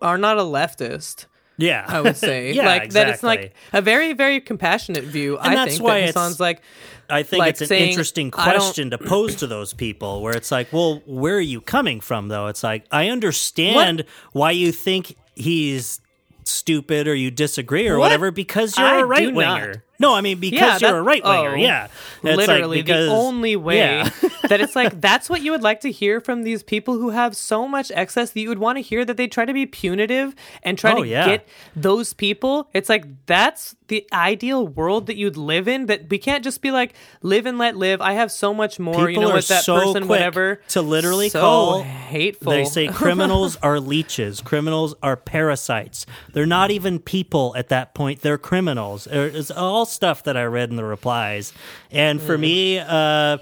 [0.00, 1.26] are not a leftist.
[1.58, 1.84] Yeah.
[1.86, 5.36] I would say Yeah, like that it's like a very very compassionate view.
[5.38, 6.62] And I that's think why that Hassan's like
[7.10, 10.50] I think like it's an saying, interesting question to pose to those people where it's
[10.50, 12.46] like, well, where are you coming from though?
[12.46, 16.00] It's like I understand why you think he's
[16.44, 18.06] stupid or you disagree or What?
[18.06, 19.84] whatever because you're I a right winger.
[20.00, 21.50] No, I mean because Yeah, you're a right winger.
[21.50, 21.88] oh, yeah.
[22.22, 24.08] It's like literally because- the only way Yeah.
[24.48, 27.34] that it's like that's what you would like to hear from these people who have
[27.36, 30.34] so much excess that you would want to hear that they try to be punitive
[30.62, 31.26] and try Oh, to yeah.
[31.26, 36.18] get those people it's like that's the ideal world that you'd live in that we
[36.18, 39.30] can't just be like live and let live i have so much more you know
[39.30, 43.56] are what that so person quick whatever to literally so call hateful They say criminals
[43.62, 44.40] are leeches.
[44.40, 46.06] Criminals are parasites.
[46.32, 48.20] They're not even people at that point.
[48.22, 49.06] They're criminals.
[49.10, 51.52] It's all stuff that I read in the replies.
[51.90, 52.40] And for Mm.
[52.40, 53.38] me, uh,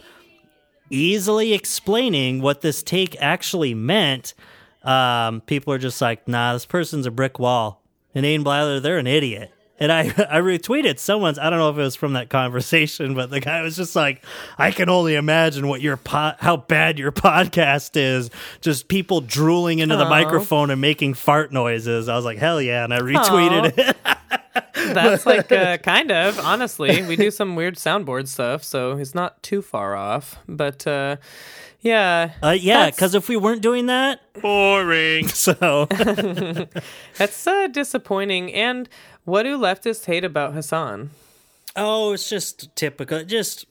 [0.90, 4.34] easily explaining what this take actually meant,
[4.84, 7.82] um, people are just like, nah, this person's a brick wall.
[8.14, 9.52] And Inane Blather, they're an idiot.
[9.78, 13.30] And I, I retweeted someone's, I don't know if it was from that conversation, but
[13.30, 14.24] the guy was just like,
[14.58, 18.30] I can only imagine what your po- how bad your podcast is.
[18.60, 22.08] Just people drooling into the microphone and making fart noises.
[22.08, 22.84] I was like, hell yeah.
[22.84, 23.96] And I retweeted it.
[24.94, 29.42] that's like uh, kind of honestly we do some weird soundboard stuff so it's not
[29.42, 31.16] too far off but uh
[31.80, 35.28] yeah Uh, yeah, because if we weren't doing that, boring.
[35.46, 35.86] So
[37.18, 38.52] That's uh, disappointing.
[38.52, 38.88] And
[39.24, 41.10] what do leftists hate about Hassan?
[41.74, 43.24] Oh, it's just typical.
[43.24, 43.66] Just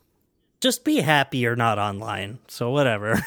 [0.61, 2.39] just be happy you're not online.
[2.47, 3.23] So whatever.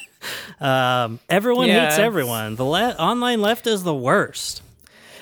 [0.60, 2.56] um, everyone Yeah, hates it's- everyone.
[2.56, 4.62] The le- online left is the worst.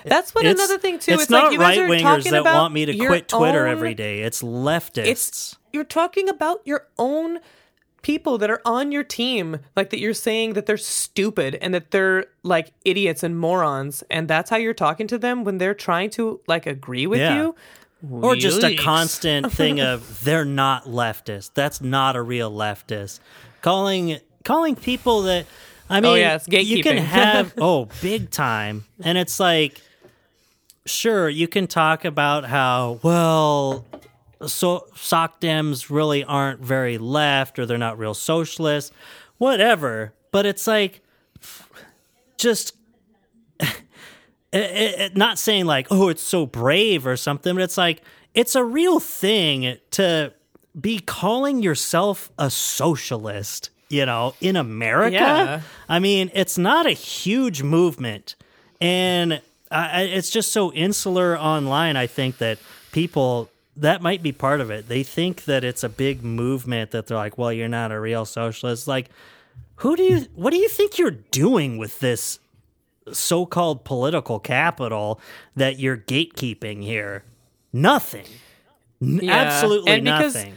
[0.04, 1.12] That's what It's- another thing too.
[1.12, 3.28] It's, It's, not like you right are wingers talking that about want me to quit
[3.28, 4.20] Twitter own- every day.
[4.22, 5.06] It's leftists.
[5.06, 7.40] It's you're talking about your own
[8.04, 9.98] people that are on your team, like that.
[9.98, 14.56] You're saying that they're stupid and that they're like idiots and morons, and that's how
[14.56, 17.36] you're talking to them when they're trying to like agree with Yeah.
[17.36, 17.54] you.
[18.10, 21.52] or just a constant thing of they're not leftist.
[21.54, 23.18] That's not a real leftist.
[23.62, 25.46] Calling calling people that
[25.88, 29.80] I oh, mean, Oh, yeah, it's you can have oh big time, and it's like
[30.86, 33.86] sure you can talk about how well
[34.46, 38.92] so sock dems really aren't very left or they're not real socialists,
[39.38, 40.12] whatever.
[40.30, 41.00] But it's like
[42.36, 42.74] just
[43.60, 43.74] it,
[44.52, 48.02] it- not saying like oh it's so brave or something but it's like
[48.34, 50.32] it's a real thing to
[50.80, 55.60] be calling yourself a socialist you know in america Yeah.
[55.88, 58.34] i mean it's not a huge movement
[58.80, 62.58] and I- it's just so insular online i think that
[62.92, 64.88] people that might be part of it.
[64.88, 68.24] They think that it's a big movement that they're like well you're not a real
[68.24, 68.86] socialist.
[68.88, 69.10] Like
[69.76, 72.38] who do you what do you think you're doing with this
[73.12, 75.20] so-called political capital
[75.56, 77.24] that you're gatekeeping here?
[77.72, 78.26] Nothing.
[79.00, 79.32] Yeah.
[79.32, 80.54] absolutely And nothing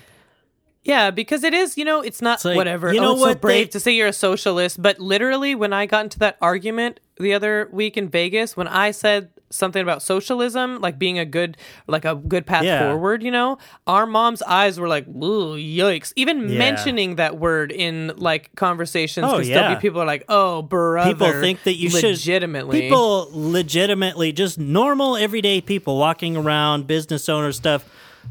[0.88, 2.94] Yeah, because it is, you know, it's not like, whatever.
[2.94, 5.54] you oh, know it's so what, brave they- to say you're a socialist, but literally,
[5.54, 9.82] when I got into that argument the other week in Vegas, when I said something
[9.82, 12.80] about socialism, like being a good, like a good path Yeah.
[12.90, 16.58] forward, you know, our mom's eyes were like, "Ooh, yikes!" Even Yeah.
[16.58, 19.76] mentioning that word in like conversations, Oh, yeah.
[19.76, 22.82] people are like, "Oh, brother." people think that you should legitimately.
[22.82, 27.84] people legitimately just normal everyday people walking around business owner stuff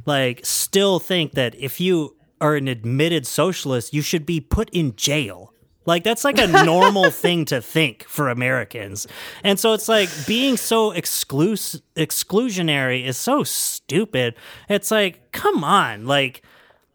[0.05, 4.95] like still think that if you are an admitted socialist you should be put in
[4.97, 5.53] jail
[5.87, 9.07] like that's like a normal thing to think for Americans.
[9.45, 14.35] And so it's like being so exclus- exclusionary is so stupid.
[14.69, 16.43] It's like come on, like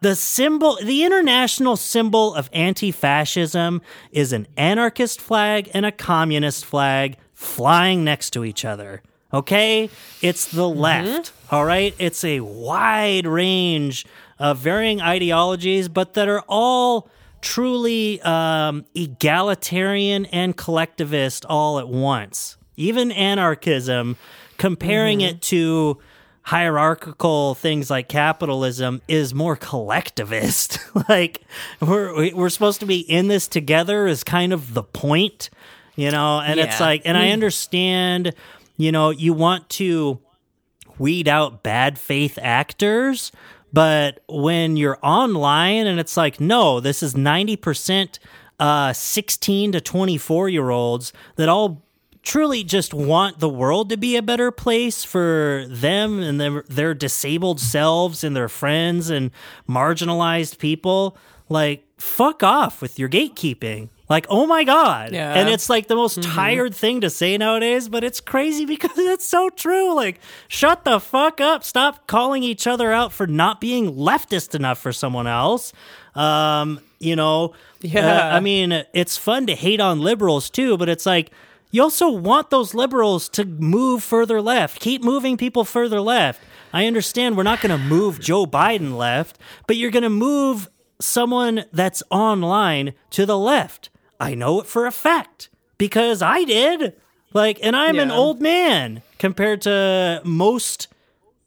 [0.01, 6.65] the symbol, the international symbol of anti fascism is an anarchist flag and a communist
[6.65, 9.01] flag flying next to each other.
[9.33, 9.89] Okay?
[10.21, 11.31] It's the left.
[11.31, 11.55] Mm-hmm.
[11.55, 11.95] All right?
[11.97, 14.05] It's a wide range
[14.41, 17.09] of varying ideologies, but that are all
[17.41, 22.57] truly um, egalitarian and collectivist all at once.
[22.75, 24.17] Even anarchism,
[24.57, 25.97] comparing it to
[26.43, 30.79] hierarchical things like capitalism is more collectivist.
[31.09, 31.41] like
[31.79, 35.49] we're we're supposed to be in this together is kind of the point,
[35.95, 36.39] you know.
[36.41, 37.33] And it's like, and I Mm.
[37.33, 38.33] understand,
[38.77, 40.19] you know, you want to
[40.97, 43.31] weed out bad faith actors.
[43.73, 48.19] But when you're online and it's like, no, this is 90%
[48.59, 51.83] uh, 16 to 24 year olds that all
[52.23, 56.93] truly just want the world to be a better place for them and their, their
[56.93, 59.31] disabled selves and their friends and
[59.67, 61.17] marginalized people,
[61.49, 63.89] like, fuck off with your gatekeeping.
[64.11, 65.13] Like, oh my God.
[65.13, 65.33] Yeah.
[65.33, 66.35] And it's like the most Mhm.
[66.35, 69.95] tired thing to say nowadays, but it's crazy because it's so true.
[69.95, 71.63] Like, shut the fuck up.
[71.63, 75.71] Stop calling each other out for not being leftist enough for someone else.
[76.13, 78.29] Um, you know, Yeah.
[78.29, 81.31] uh, I mean, it's fun to hate on liberals too, but it's like,
[81.71, 84.81] you also want those liberals to move further left.
[84.81, 86.41] Keep moving people further left.
[86.73, 90.69] I understand we're not going to move Joe Biden left, but you're going to move
[90.99, 93.89] someone that's online to the left.
[94.21, 96.93] I know it for a fact because I did.
[97.33, 100.87] Like, and I'm an old man compared to most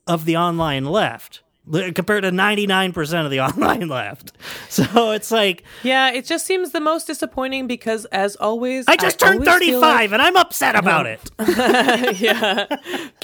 [0.06, 4.32] of the online left, compared to 99% of the online left.
[4.68, 9.20] So it's like, Yeah, it just seems the most disappointing because, as always, I just
[9.20, 11.20] turned 35 like- and I'm upset about it.
[12.20, 12.66] yeah,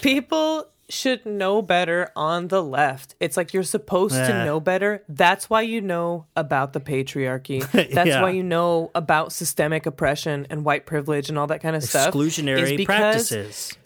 [0.01, 3.15] people should know better on the left.
[3.21, 5.03] It's like you're supposed to know better.
[5.09, 7.61] That's why you know about the patriarchy.
[7.95, 8.23] That's Yeah.
[8.23, 12.13] why you know about systemic oppression and white privilege and all that kind of stuff.
[12.13, 13.77] Exclusionary practices.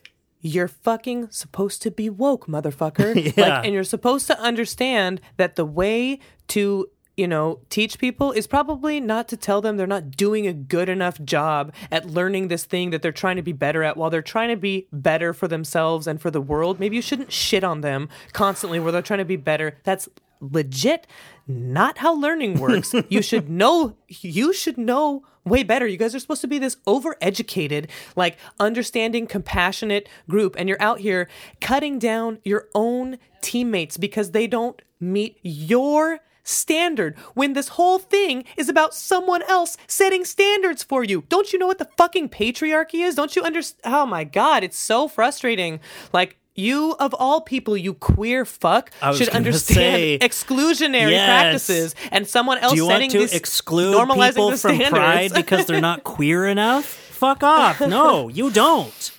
[0.40, 3.14] you're fucking supposed to be woke, motherfucker.
[3.36, 3.56] Yeah.
[3.56, 8.46] Like, and you're supposed to understand that the way to, you know, teach people is
[8.46, 12.64] probably not to tell them they're not doing a good enough job at learning this
[12.64, 15.46] thing that they're trying to be better at while they're trying to be better for
[15.46, 16.80] themselves and for the world.
[16.80, 19.78] Maybe you shouldn't shit on them constantly where they're trying to be better.
[19.84, 20.08] That's
[20.40, 21.06] legit
[21.46, 22.94] not how learning works.
[23.08, 25.86] you should know you should know way better.
[25.86, 31.00] You guys are supposed to be this overeducated, like understanding, compassionate group and you're out
[31.00, 31.28] here
[31.60, 38.44] cutting down your own teammates because they don't meet your standard when this whole thing
[38.56, 41.24] is about someone else setting standards for you.
[41.28, 43.14] Don't you know what the fucking patriarchy is?
[43.16, 43.80] Don't you understand?
[43.94, 45.80] Oh my god, it's so frustrating.
[46.12, 51.26] Like you of all people, you queer fuck, should understand say- exclusionary Yes.
[51.28, 54.90] practices and someone else Do you want to these exclude normalizing people from standards.
[54.90, 56.84] pride because they're not queer enough?
[56.84, 57.80] Fuck off.
[57.88, 59.10] No, you don't.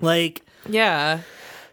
[0.00, 1.20] Like, Yeah.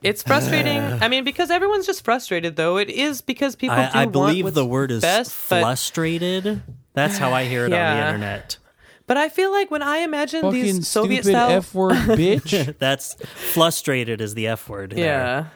[0.04, 0.80] It's frustrating.
[0.80, 2.78] I mean, because everyone's just frustrated, though.
[2.78, 5.62] It is because people do I, I want believe what's the word is best, but,
[5.62, 6.62] frustrated.
[6.94, 8.58] That's how I hear it on the internet.
[9.06, 12.78] but I feel like when I imagine Fucking these Soviet stupid style, F word, bitch.
[12.80, 13.16] That's
[13.54, 14.92] frustrated is the F word.
[14.92, 15.50] there.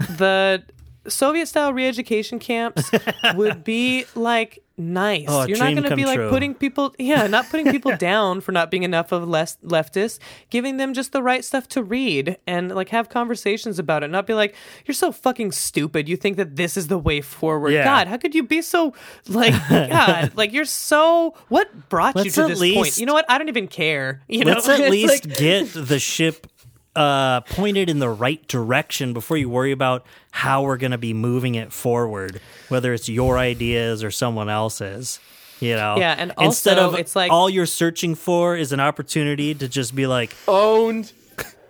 [0.00, 0.62] yeah, the
[1.08, 2.90] Soviet style re-education camps
[3.34, 5.26] would be like nice.
[5.28, 6.30] Oh, You're not going to be like true.
[6.30, 10.18] putting people, yeah, not putting people down for not being enough of less leftists,
[10.50, 14.08] giving them just the right stuff to read and like have conversations about it.
[14.08, 14.54] Not be like,
[14.86, 16.08] you're so fucking stupid.
[16.08, 17.70] You think that this is the way forward.
[17.72, 17.84] Yeah.
[17.84, 18.94] God, how could you be so
[19.28, 20.32] like God?
[20.36, 21.34] like you're so.
[21.48, 22.98] What brought Let's you to this least- point?
[22.98, 23.26] You know what?
[23.28, 24.22] I don't even care.
[24.28, 26.46] You know, Let's at It's least like- get the ship
[26.94, 31.14] uh, pointed in the right direction before you worry about how we're going to be
[31.14, 35.18] moving it forward, whether it's your ideas or someone else's.
[35.60, 39.54] You know, Yeah, and instead of it's like- all you're searching for is an opportunity
[39.54, 41.12] to just be like, Owned.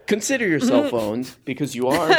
[0.07, 2.11] Consider yourself owned because you are.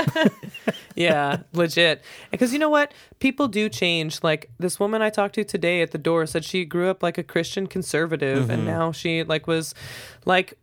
[0.96, 2.02] yeah, legit.
[2.32, 2.92] Because you know what?
[3.20, 4.24] People do change.
[4.24, 7.18] Like this woman I talked to today at the door said she grew up like
[7.18, 8.68] a Christian conservative and Mhm.
[8.68, 9.76] now she like was
[10.26, 10.54] like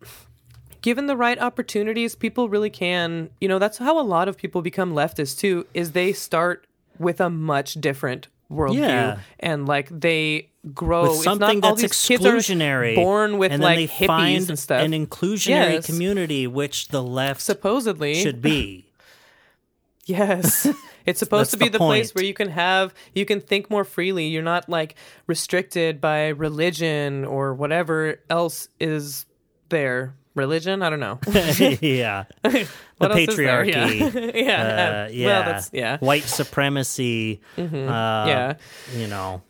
[0.81, 4.61] given the right opportunities, people really can, you know, that's how a lot of people
[4.61, 6.65] become leftists too, is they start
[6.99, 9.19] with a much different worldview Yeah.
[9.39, 13.37] and like they grow with It's something not all that's these kids are exclusionary, born
[13.37, 14.81] with and like hippies find and stuff.
[14.83, 15.85] an inclusionary Yes.
[15.85, 18.85] community, which the left supposedly should be.
[20.05, 20.67] Yes.
[21.03, 23.83] It's supposed to be the the, place where you can have you can think more
[23.83, 24.27] freely.
[24.27, 24.93] You're not like
[25.25, 29.25] restricted by religion or whatever else is
[29.69, 30.13] there.
[30.35, 30.81] Religion?
[30.81, 31.19] I don't know.
[31.81, 32.25] yeah.
[32.43, 32.67] the
[32.97, 33.63] What else is there?
[33.65, 34.13] patriarchy.
[34.13, 34.31] Yeah.
[34.35, 34.61] Yeah.
[34.61, 35.39] Uh, Well, yeah.
[35.43, 35.97] that's- yeah.
[35.99, 37.41] White supremacy.
[37.57, 37.87] Mhm.
[37.87, 38.53] Uh, Yeah.
[38.95, 39.41] You know.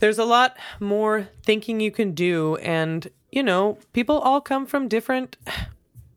[0.00, 4.88] There's a lot more thinking you can do and you know, people all come from
[4.88, 5.36] different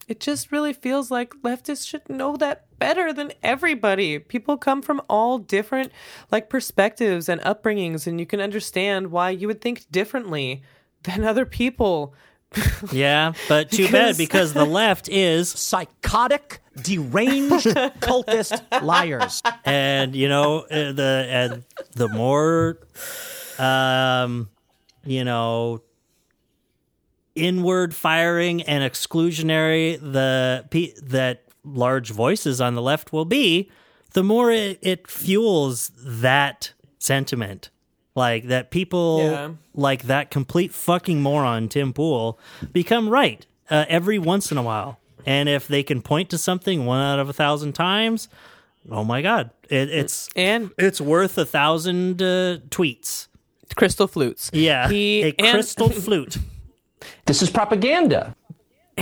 [0.07, 4.19] it just really feels like leftists should know that better than everybody.
[4.19, 5.91] People come from all different
[6.31, 10.63] like perspectives and upbringings and you can understand why you would think differently
[11.03, 12.13] than other people.
[12.91, 17.65] Yeah, but too bad Because- the left is psychotic, deranged
[18.01, 19.41] cultist liars.
[19.65, 21.63] and you know uh, the and
[21.95, 22.79] the more
[23.59, 24.49] um
[25.05, 25.81] you know
[27.35, 33.69] inward firing and exclusionary the pe- that large voices on the left will be
[34.13, 37.69] the more it, it fuels that sentiment
[38.15, 39.49] like that people Yeah.
[39.73, 42.37] like that complete fucking moron tim pool
[42.73, 46.85] become right uh, every once in a while and if they can point to something
[46.85, 48.27] one out of a thousand times
[48.89, 53.27] oh my god it, it's and it's worth a thousand uh, tweets
[53.75, 54.49] crystal flutes.
[54.53, 56.37] yeah He- a and- crystal flute
[57.25, 58.35] This is propaganda.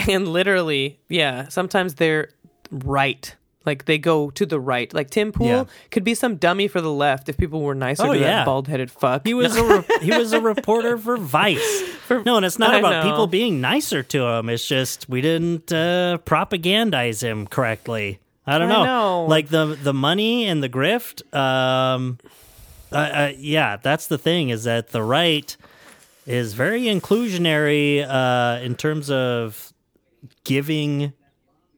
[0.07, 2.30] and literally, yeah, sometimes they're
[2.72, 3.36] right.
[3.66, 4.91] Like they go to the right.
[4.93, 5.64] Like Tim Pool Yeah.
[5.91, 8.26] could be some dummy for the left if people were nicer Oh, to yeah.
[8.38, 9.26] that bald-headed fuck.
[9.28, 11.84] He was a re- he was a reporter for Vice.
[12.26, 13.12] No, and it's not I about know.
[13.12, 14.49] people being nicer to him.
[14.49, 18.20] It's just we didn't uh, propagandize him correctly.
[18.47, 18.84] I don't I know.
[18.86, 19.26] know.
[19.26, 21.22] Like the the money and the grift.
[21.36, 22.18] Um,
[22.91, 24.49] uh, uh, yeah, that's the thing.
[24.49, 25.55] Is that the right
[26.26, 29.72] is very inclusionary uh, in terms of
[30.45, 31.14] giving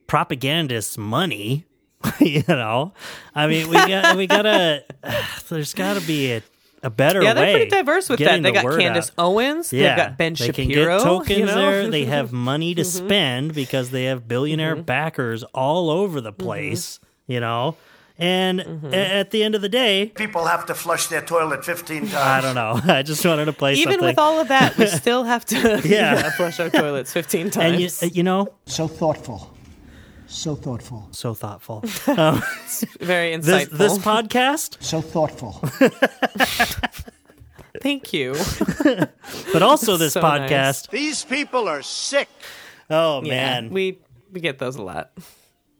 [0.06, 1.66] propagandists money.
[2.20, 2.92] you know,
[3.34, 4.84] I mean, we got we gotta.
[5.48, 6.42] there's got to be a,
[6.82, 7.52] a better yeah, they're way.
[7.54, 8.42] pretty diverse with that.
[8.42, 9.26] They the got Candace out.
[9.26, 9.72] Owens.
[9.72, 10.54] Yeah, They've got Ben they Shapiro.
[10.54, 11.54] can get tokens you know?
[11.54, 11.88] there.
[11.90, 12.86] They have money to Mhm.
[12.86, 14.82] spend because they have billionaire Mm-hmm.
[14.84, 16.98] backers all over the place.
[17.28, 17.76] You know,
[18.18, 18.92] and Mm-hmm.
[18.94, 22.14] at the end of the day, People have to flush their toilet 15 times.
[22.14, 22.80] I don't know.
[22.92, 24.08] I just wanted to play Even something.
[24.08, 26.14] with all of that, we still have to Yeah.
[26.14, 28.02] yeah, flush our toilets 15 times.
[28.02, 29.51] and you, you know, So thoughtful.
[30.32, 31.08] So thoughtful.
[31.12, 31.84] so thoughtful.
[32.08, 32.42] Um,
[33.00, 33.78] Very this insightful.
[33.78, 35.52] this podcast, So thoughtful.
[37.82, 38.34] Thank you.
[39.52, 40.50] but also this So nice.
[40.50, 40.90] podcast.
[40.90, 42.28] These people are sick.
[42.90, 43.98] Oh Yeah, man, we
[44.32, 45.12] we get those a lot.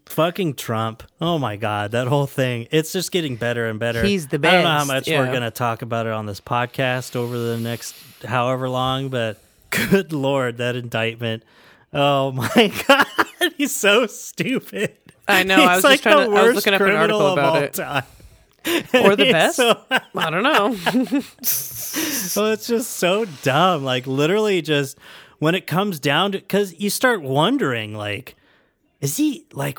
[0.07, 1.03] fucking Trump.
[1.20, 2.68] Oh my god, that whole thing.
[2.70, 4.03] It's just getting better and better.
[4.03, 4.53] He's the best.
[4.53, 5.20] I don't know how much yeah.
[5.20, 7.94] we're going to talk about it on this podcast over the next
[8.24, 9.38] however long, but
[9.70, 11.42] good lord, that indictment.
[11.93, 13.07] Oh my god,
[13.57, 14.97] he's so stupid.
[15.28, 15.57] I know.
[15.59, 16.36] He's I was like just trying to.
[16.36, 17.74] I was looking up an article about it.
[17.74, 18.05] time.
[18.95, 19.57] Or the best?
[19.57, 20.68] so- I don't know.
[22.36, 23.84] well, it's just so dumb.
[23.84, 24.99] Like literally, just
[25.38, 28.36] when it comes down to, because you start wondering, like,
[29.01, 29.78] is he like?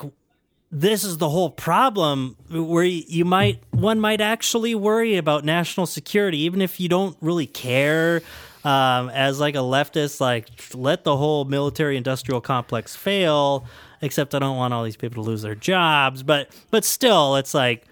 [0.76, 5.86] This is the whole problem where you you might one might actually worry about national
[5.86, 8.22] security, even if you don't really care.
[8.64, 13.66] Um, as like a leftist, like let the whole military industrial complex fail.
[14.00, 17.54] Except I don't want all these people to lose their jobs, but but still, it's
[17.54, 17.84] like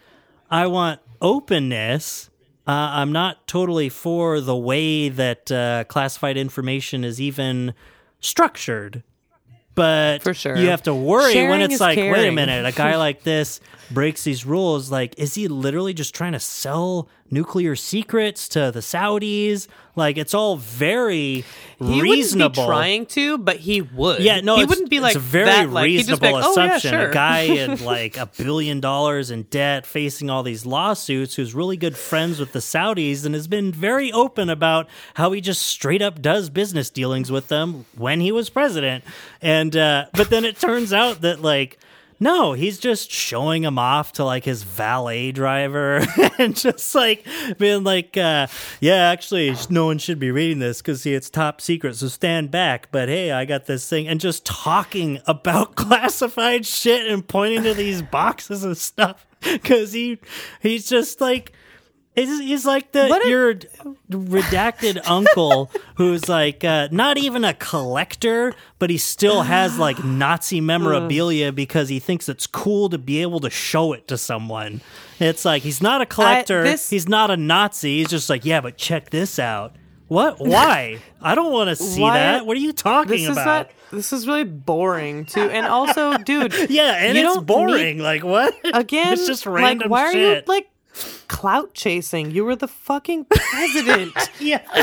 [0.50, 2.30] I want openness.
[2.66, 7.74] Uh, I'm not totally for the way that uh, classified information is even
[8.20, 9.02] structured.
[9.74, 10.56] But For sure.
[10.56, 13.60] you have to worry when it's like, wait a minute, a guy like this
[13.94, 14.90] breaks these rules.
[14.90, 19.66] Like, is he literally just trying to sell nuclear secrets to the Saudis?
[19.94, 21.44] Like, it's all very
[21.78, 22.08] He reasonable.
[22.08, 24.20] wouldn't be trying to, but he would.
[24.20, 25.70] Yeah, no, he wouldn't be like it's a very that.
[25.70, 26.90] Like, he'd just be reasonable like, oh, yeah, assumption.
[26.92, 27.10] sure.
[27.10, 31.76] A guy in like a billion dollars in debt, facing all these lawsuits, who's really
[31.76, 36.00] good friends with the Saudis, and has been very open about how he just straight
[36.02, 39.04] up does business dealings with them when he was president.
[39.42, 41.78] And uh, but then it turns out that like.
[42.22, 46.06] No, he's just showing him off to like his valet driver
[46.38, 47.26] and just like
[47.58, 48.46] being like, uh,
[48.78, 51.96] yeah, actually, no one should be reading this because see, it's top secret.
[51.96, 52.92] So stand back.
[52.92, 54.06] But hey, I got this thing.
[54.06, 60.20] And just talking about classified shit and pointing to these boxes and stuff because he,
[60.60, 61.50] he's just like,
[62.14, 63.54] He's, he's like the What a- your
[64.10, 70.60] redacted uncle who's like uh, not even a collector, but he still has like Nazi
[70.60, 74.80] memorabilia because he thinks it's cool to be able to show it to someone.
[75.20, 77.98] It's like he's not a collector, this- he's not a Nazi.
[77.98, 79.74] He's just like, yeah, but check this out.
[80.08, 80.38] What?
[80.40, 80.98] Why?
[81.22, 82.46] I don't want to see Why- that.
[82.46, 83.46] What are you talking This is about?
[83.46, 83.70] not.
[83.90, 85.42] This is really boring too.
[85.50, 86.54] And also, dude.
[86.70, 87.98] yeah, and it's boring.
[87.98, 88.54] need- like what?
[88.74, 89.12] again.
[89.14, 90.68] it's just like, random why are you like
[91.32, 92.30] clout chasing?
[92.30, 94.12] You were the fucking president.
[94.40, 94.60] yeah.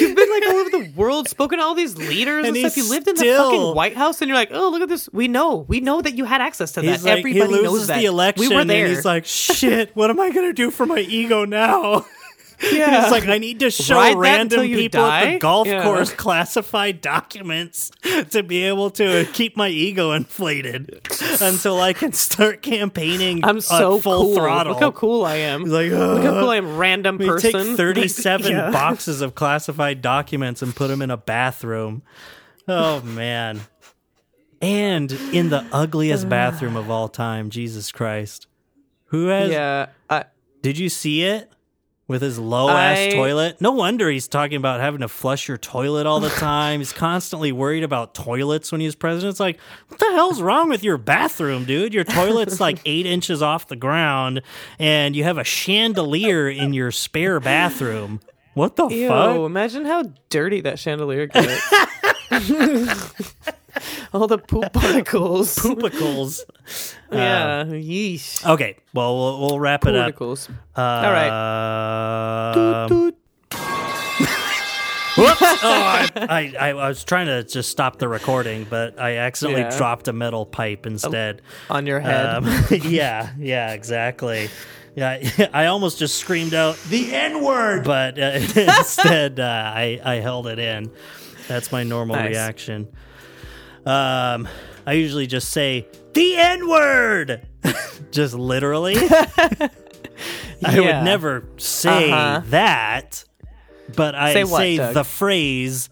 [0.00, 2.76] You've been like all over the world, spoken to all these leaders and, And stuff.
[2.76, 5.08] You lived in the fucking White House, and you're like, oh, look at this.
[5.12, 6.86] We know, we know that you had access to that.
[6.86, 7.98] He's like, Everybody knows that.
[7.98, 8.86] the election, we were there.
[8.86, 12.06] and he's like, "Shit, what am I gonna do for my ego now?"
[12.72, 13.02] yeah.
[13.02, 15.82] It's like I need to show Ride random people at the golf Yeah.
[15.82, 17.90] course classified documents
[18.30, 21.00] to be able to keep my ego inflated
[21.40, 23.44] until I can start campaigning.
[23.44, 24.34] I'm so at full cool.
[24.36, 24.74] throttle.
[24.74, 25.62] Look how cool I am.
[25.62, 27.52] He's like, Look how uh, cool I am, random person.
[27.52, 28.70] take 37 Yeah.
[28.70, 32.02] boxes of classified documents and put them in a bathroom.
[32.68, 33.60] Oh man.
[34.60, 37.50] and in the ugliest bathroom of all time.
[37.50, 38.46] Jesus Christ.
[39.06, 40.24] Who has yeah, I,
[40.62, 41.50] Did you see it?
[42.12, 43.60] With his low ass I- toilet?
[43.60, 46.78] No wonder he's talking about having to flush your toilet all the time.
[46.80, 49.30] he's constantly worried about toilets when he's president.
[49.32, 49.58] It's like,
[49.88, 51.94] what the hell's wrong with your bathroom, dude?
[51.94, 54.42] Your toilet's like eight inches off the ground,
[54.78, 58.20] and you have a chandelier in your spare bathroom.
[58.54, 59.36] What the Ew, fuck?
[59.38, 61.62] imagine how dirty that chandelier gets.
[64.12, 65.56] All the poop particles.
[65.56, 66.40] Poopicles.
[67.12, 67.64] Yeah.
[67.64, 68.44] Yeesh.
[68.46, 70.02] Okay, well, we'll, we'll wrap it up.
[70.04, 70.48] Particles.
[70.76, 72.84] Uh, All right.
[72.90, 73.12] Um,
[75.14, 75.42] Whoops!
[75.42, 79.76] Oh, I, I, I was trying to just stop the recording, but I accidentally Yeah.
[79.76, 81.42] dropped a metal pipe instead.
[81.68, 82.24] On your head.
[82.36, 84.48] Um, yeah, yeah, exactly.
[84.96, 90.14] Yeah, I almost just screamed out the N word, but uh, instead uh, I I
[90.16, 90.90] held it in.
[91.46, 92.30] That's my normal Nice.
[92.30, 92.88] reaction.
[93.84, 94.48] Um,
[94.86, 97.46] I usually just say the N word,
[98.10, 98.96] just literally.
[100.64, 102.42] I would never say Uh-huh.
[102.46, 103.24] that,
[103.96, 105.88] but I Say what, say the phrase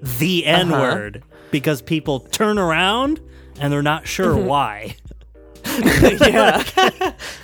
[0.00, 3.20] the N word because people turn around
[3.60, 4.96] and they're not sure why.
[5.66, 6.62] yeah.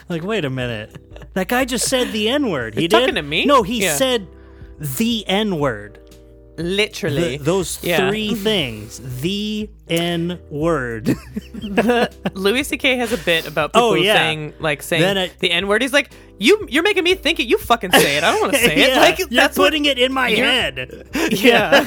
[0.08, 1.32] Like, wait a minute.
[1.34, 2.74] That guy just said the N word.
[2.74, 2.90] He did?
[2.98, 3.44] talking to me?
[3.46, 3.94] No, he Yeah.
[3.96, 4.26] said
[4.78, 5.99] the N word.
[6.62, 7.36] Literally.
[7.38, 8.08] those Yeah.
[8.08, 9.00] three things.
[9.20, 11.14] The N word.
[12.34, 12.96] Louis C.K.
[12.96, 14.14] has a bit about people Oh, yeah.
[14.14, 15.82] saying like saying it- the N word.
[15.82, 17.46] He's like, you you're making me think it.
[17.48, 18.24] You fucking say it.
[18.24, 18.96] I don't want to say it.
[18.96, 21.06] Like you're that's what- putting it in my head.
[21.30, 21.84] Yeah.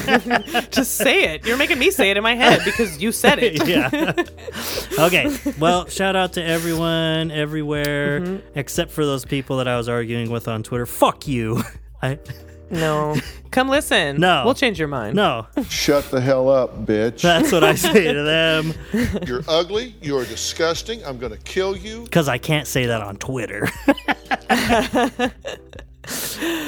[0.70, 1.46] Just say it.
[1.46, 3.66] You're making me say it in my head because you said it.
[3.66, 4.12] yeah.
[4.98, 5.36] okay.
[5.58, 8.58] Well, shout out to everyone everywhere Mm-hmm.
[8.58, 10.86] except for those people that I was arguing with on Twitter.
[10.86, 11.62] Fuck you.
[12.02, 12.18] I
[12.74, 13.16] No.
[13.50, 14.18] Come listen.
[14.20, 14.42] No.
[14.44, 15.14] We'll change your mind.
[15.14, 15.46] no.
[15.68, 17.20] Shut the hell up, bitch.
[17.20, 18.74] That's what I say to them
[19.26, 19.94] You're ugly.
[20.02, 21.04] You're disgusting.
[21.04, 22.02] I'm going to kill you.
[22.04, 23.68] because I can't say that on Twitter.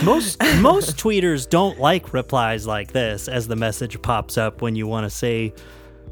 [0.04, 4.86] most most tweeters don't like replies like this as the message pops up when you
[4.86, 5.52] want to say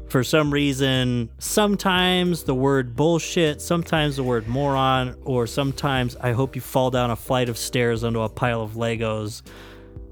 [0.09, 6.55] for some reason sometimes the word bullshit sometimes the word moron or sometimes i hope
[6.55, 9.41] you fall down a flight of stairs onto a pile of legos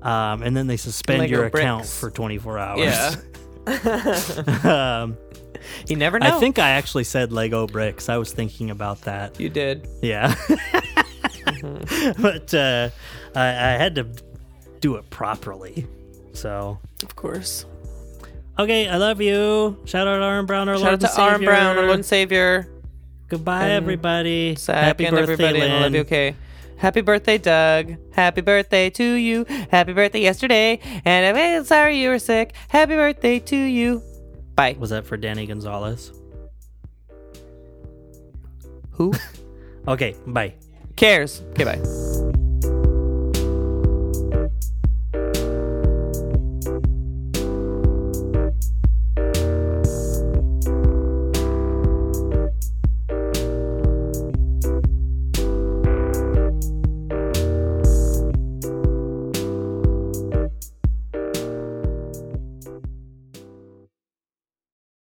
[0.03, 1.99] um, and then they suspend Lego your account bricks.
[1.99, 3.17] for 24 hours
[3.67, 5.01] Yeah.
[5.03, 5.17] um,
[5.87, 6.27] You never know.
[6.27, 9.87] i think i actually said lego bricks i was thinking about that you did.
[10.01, 10.35] yeah.
[12.19, 12.89] but uh,
[13.35, 14.07] I, I had to
[14.81, 15.85] do it properly.
[16.33, 17.65] So, Of course.
[18.59, 19.77] okay, I love you.
[19.85, 21.45] Shout out to Aaron Brown, our Shout Lord out to and Arm Savior.
[21.47, 22.67] Brown, our Lord and Savior.
[23.29, 24.57] Goodbye, and everybody.
[24.67, 25.59] Happy and birthday, everybody.
[25.59, 25.81] Lynn.
[25.81, 26.01] love you.
[26.01, 26.35] Okay.
[26.77, 27.95] Happy birthday, Doug.
[28.11, 29.45] Happy birthday to you.
[29.71, 30.79] Happy birthday yesterday.
[31.05, 32.53] And I'm sorry you were sick.
[32.67, 34.03] Happy birthday to you.
[34.55, 34.75] Bye.
[34.79, 36.11] Was that for Danny Gonzalez?
[38.91, 39.13] Who
[39.87, 40.53] Okay, bye.
[40.95, 41.41] cares?
[41.51, 42.32] Okay, bye.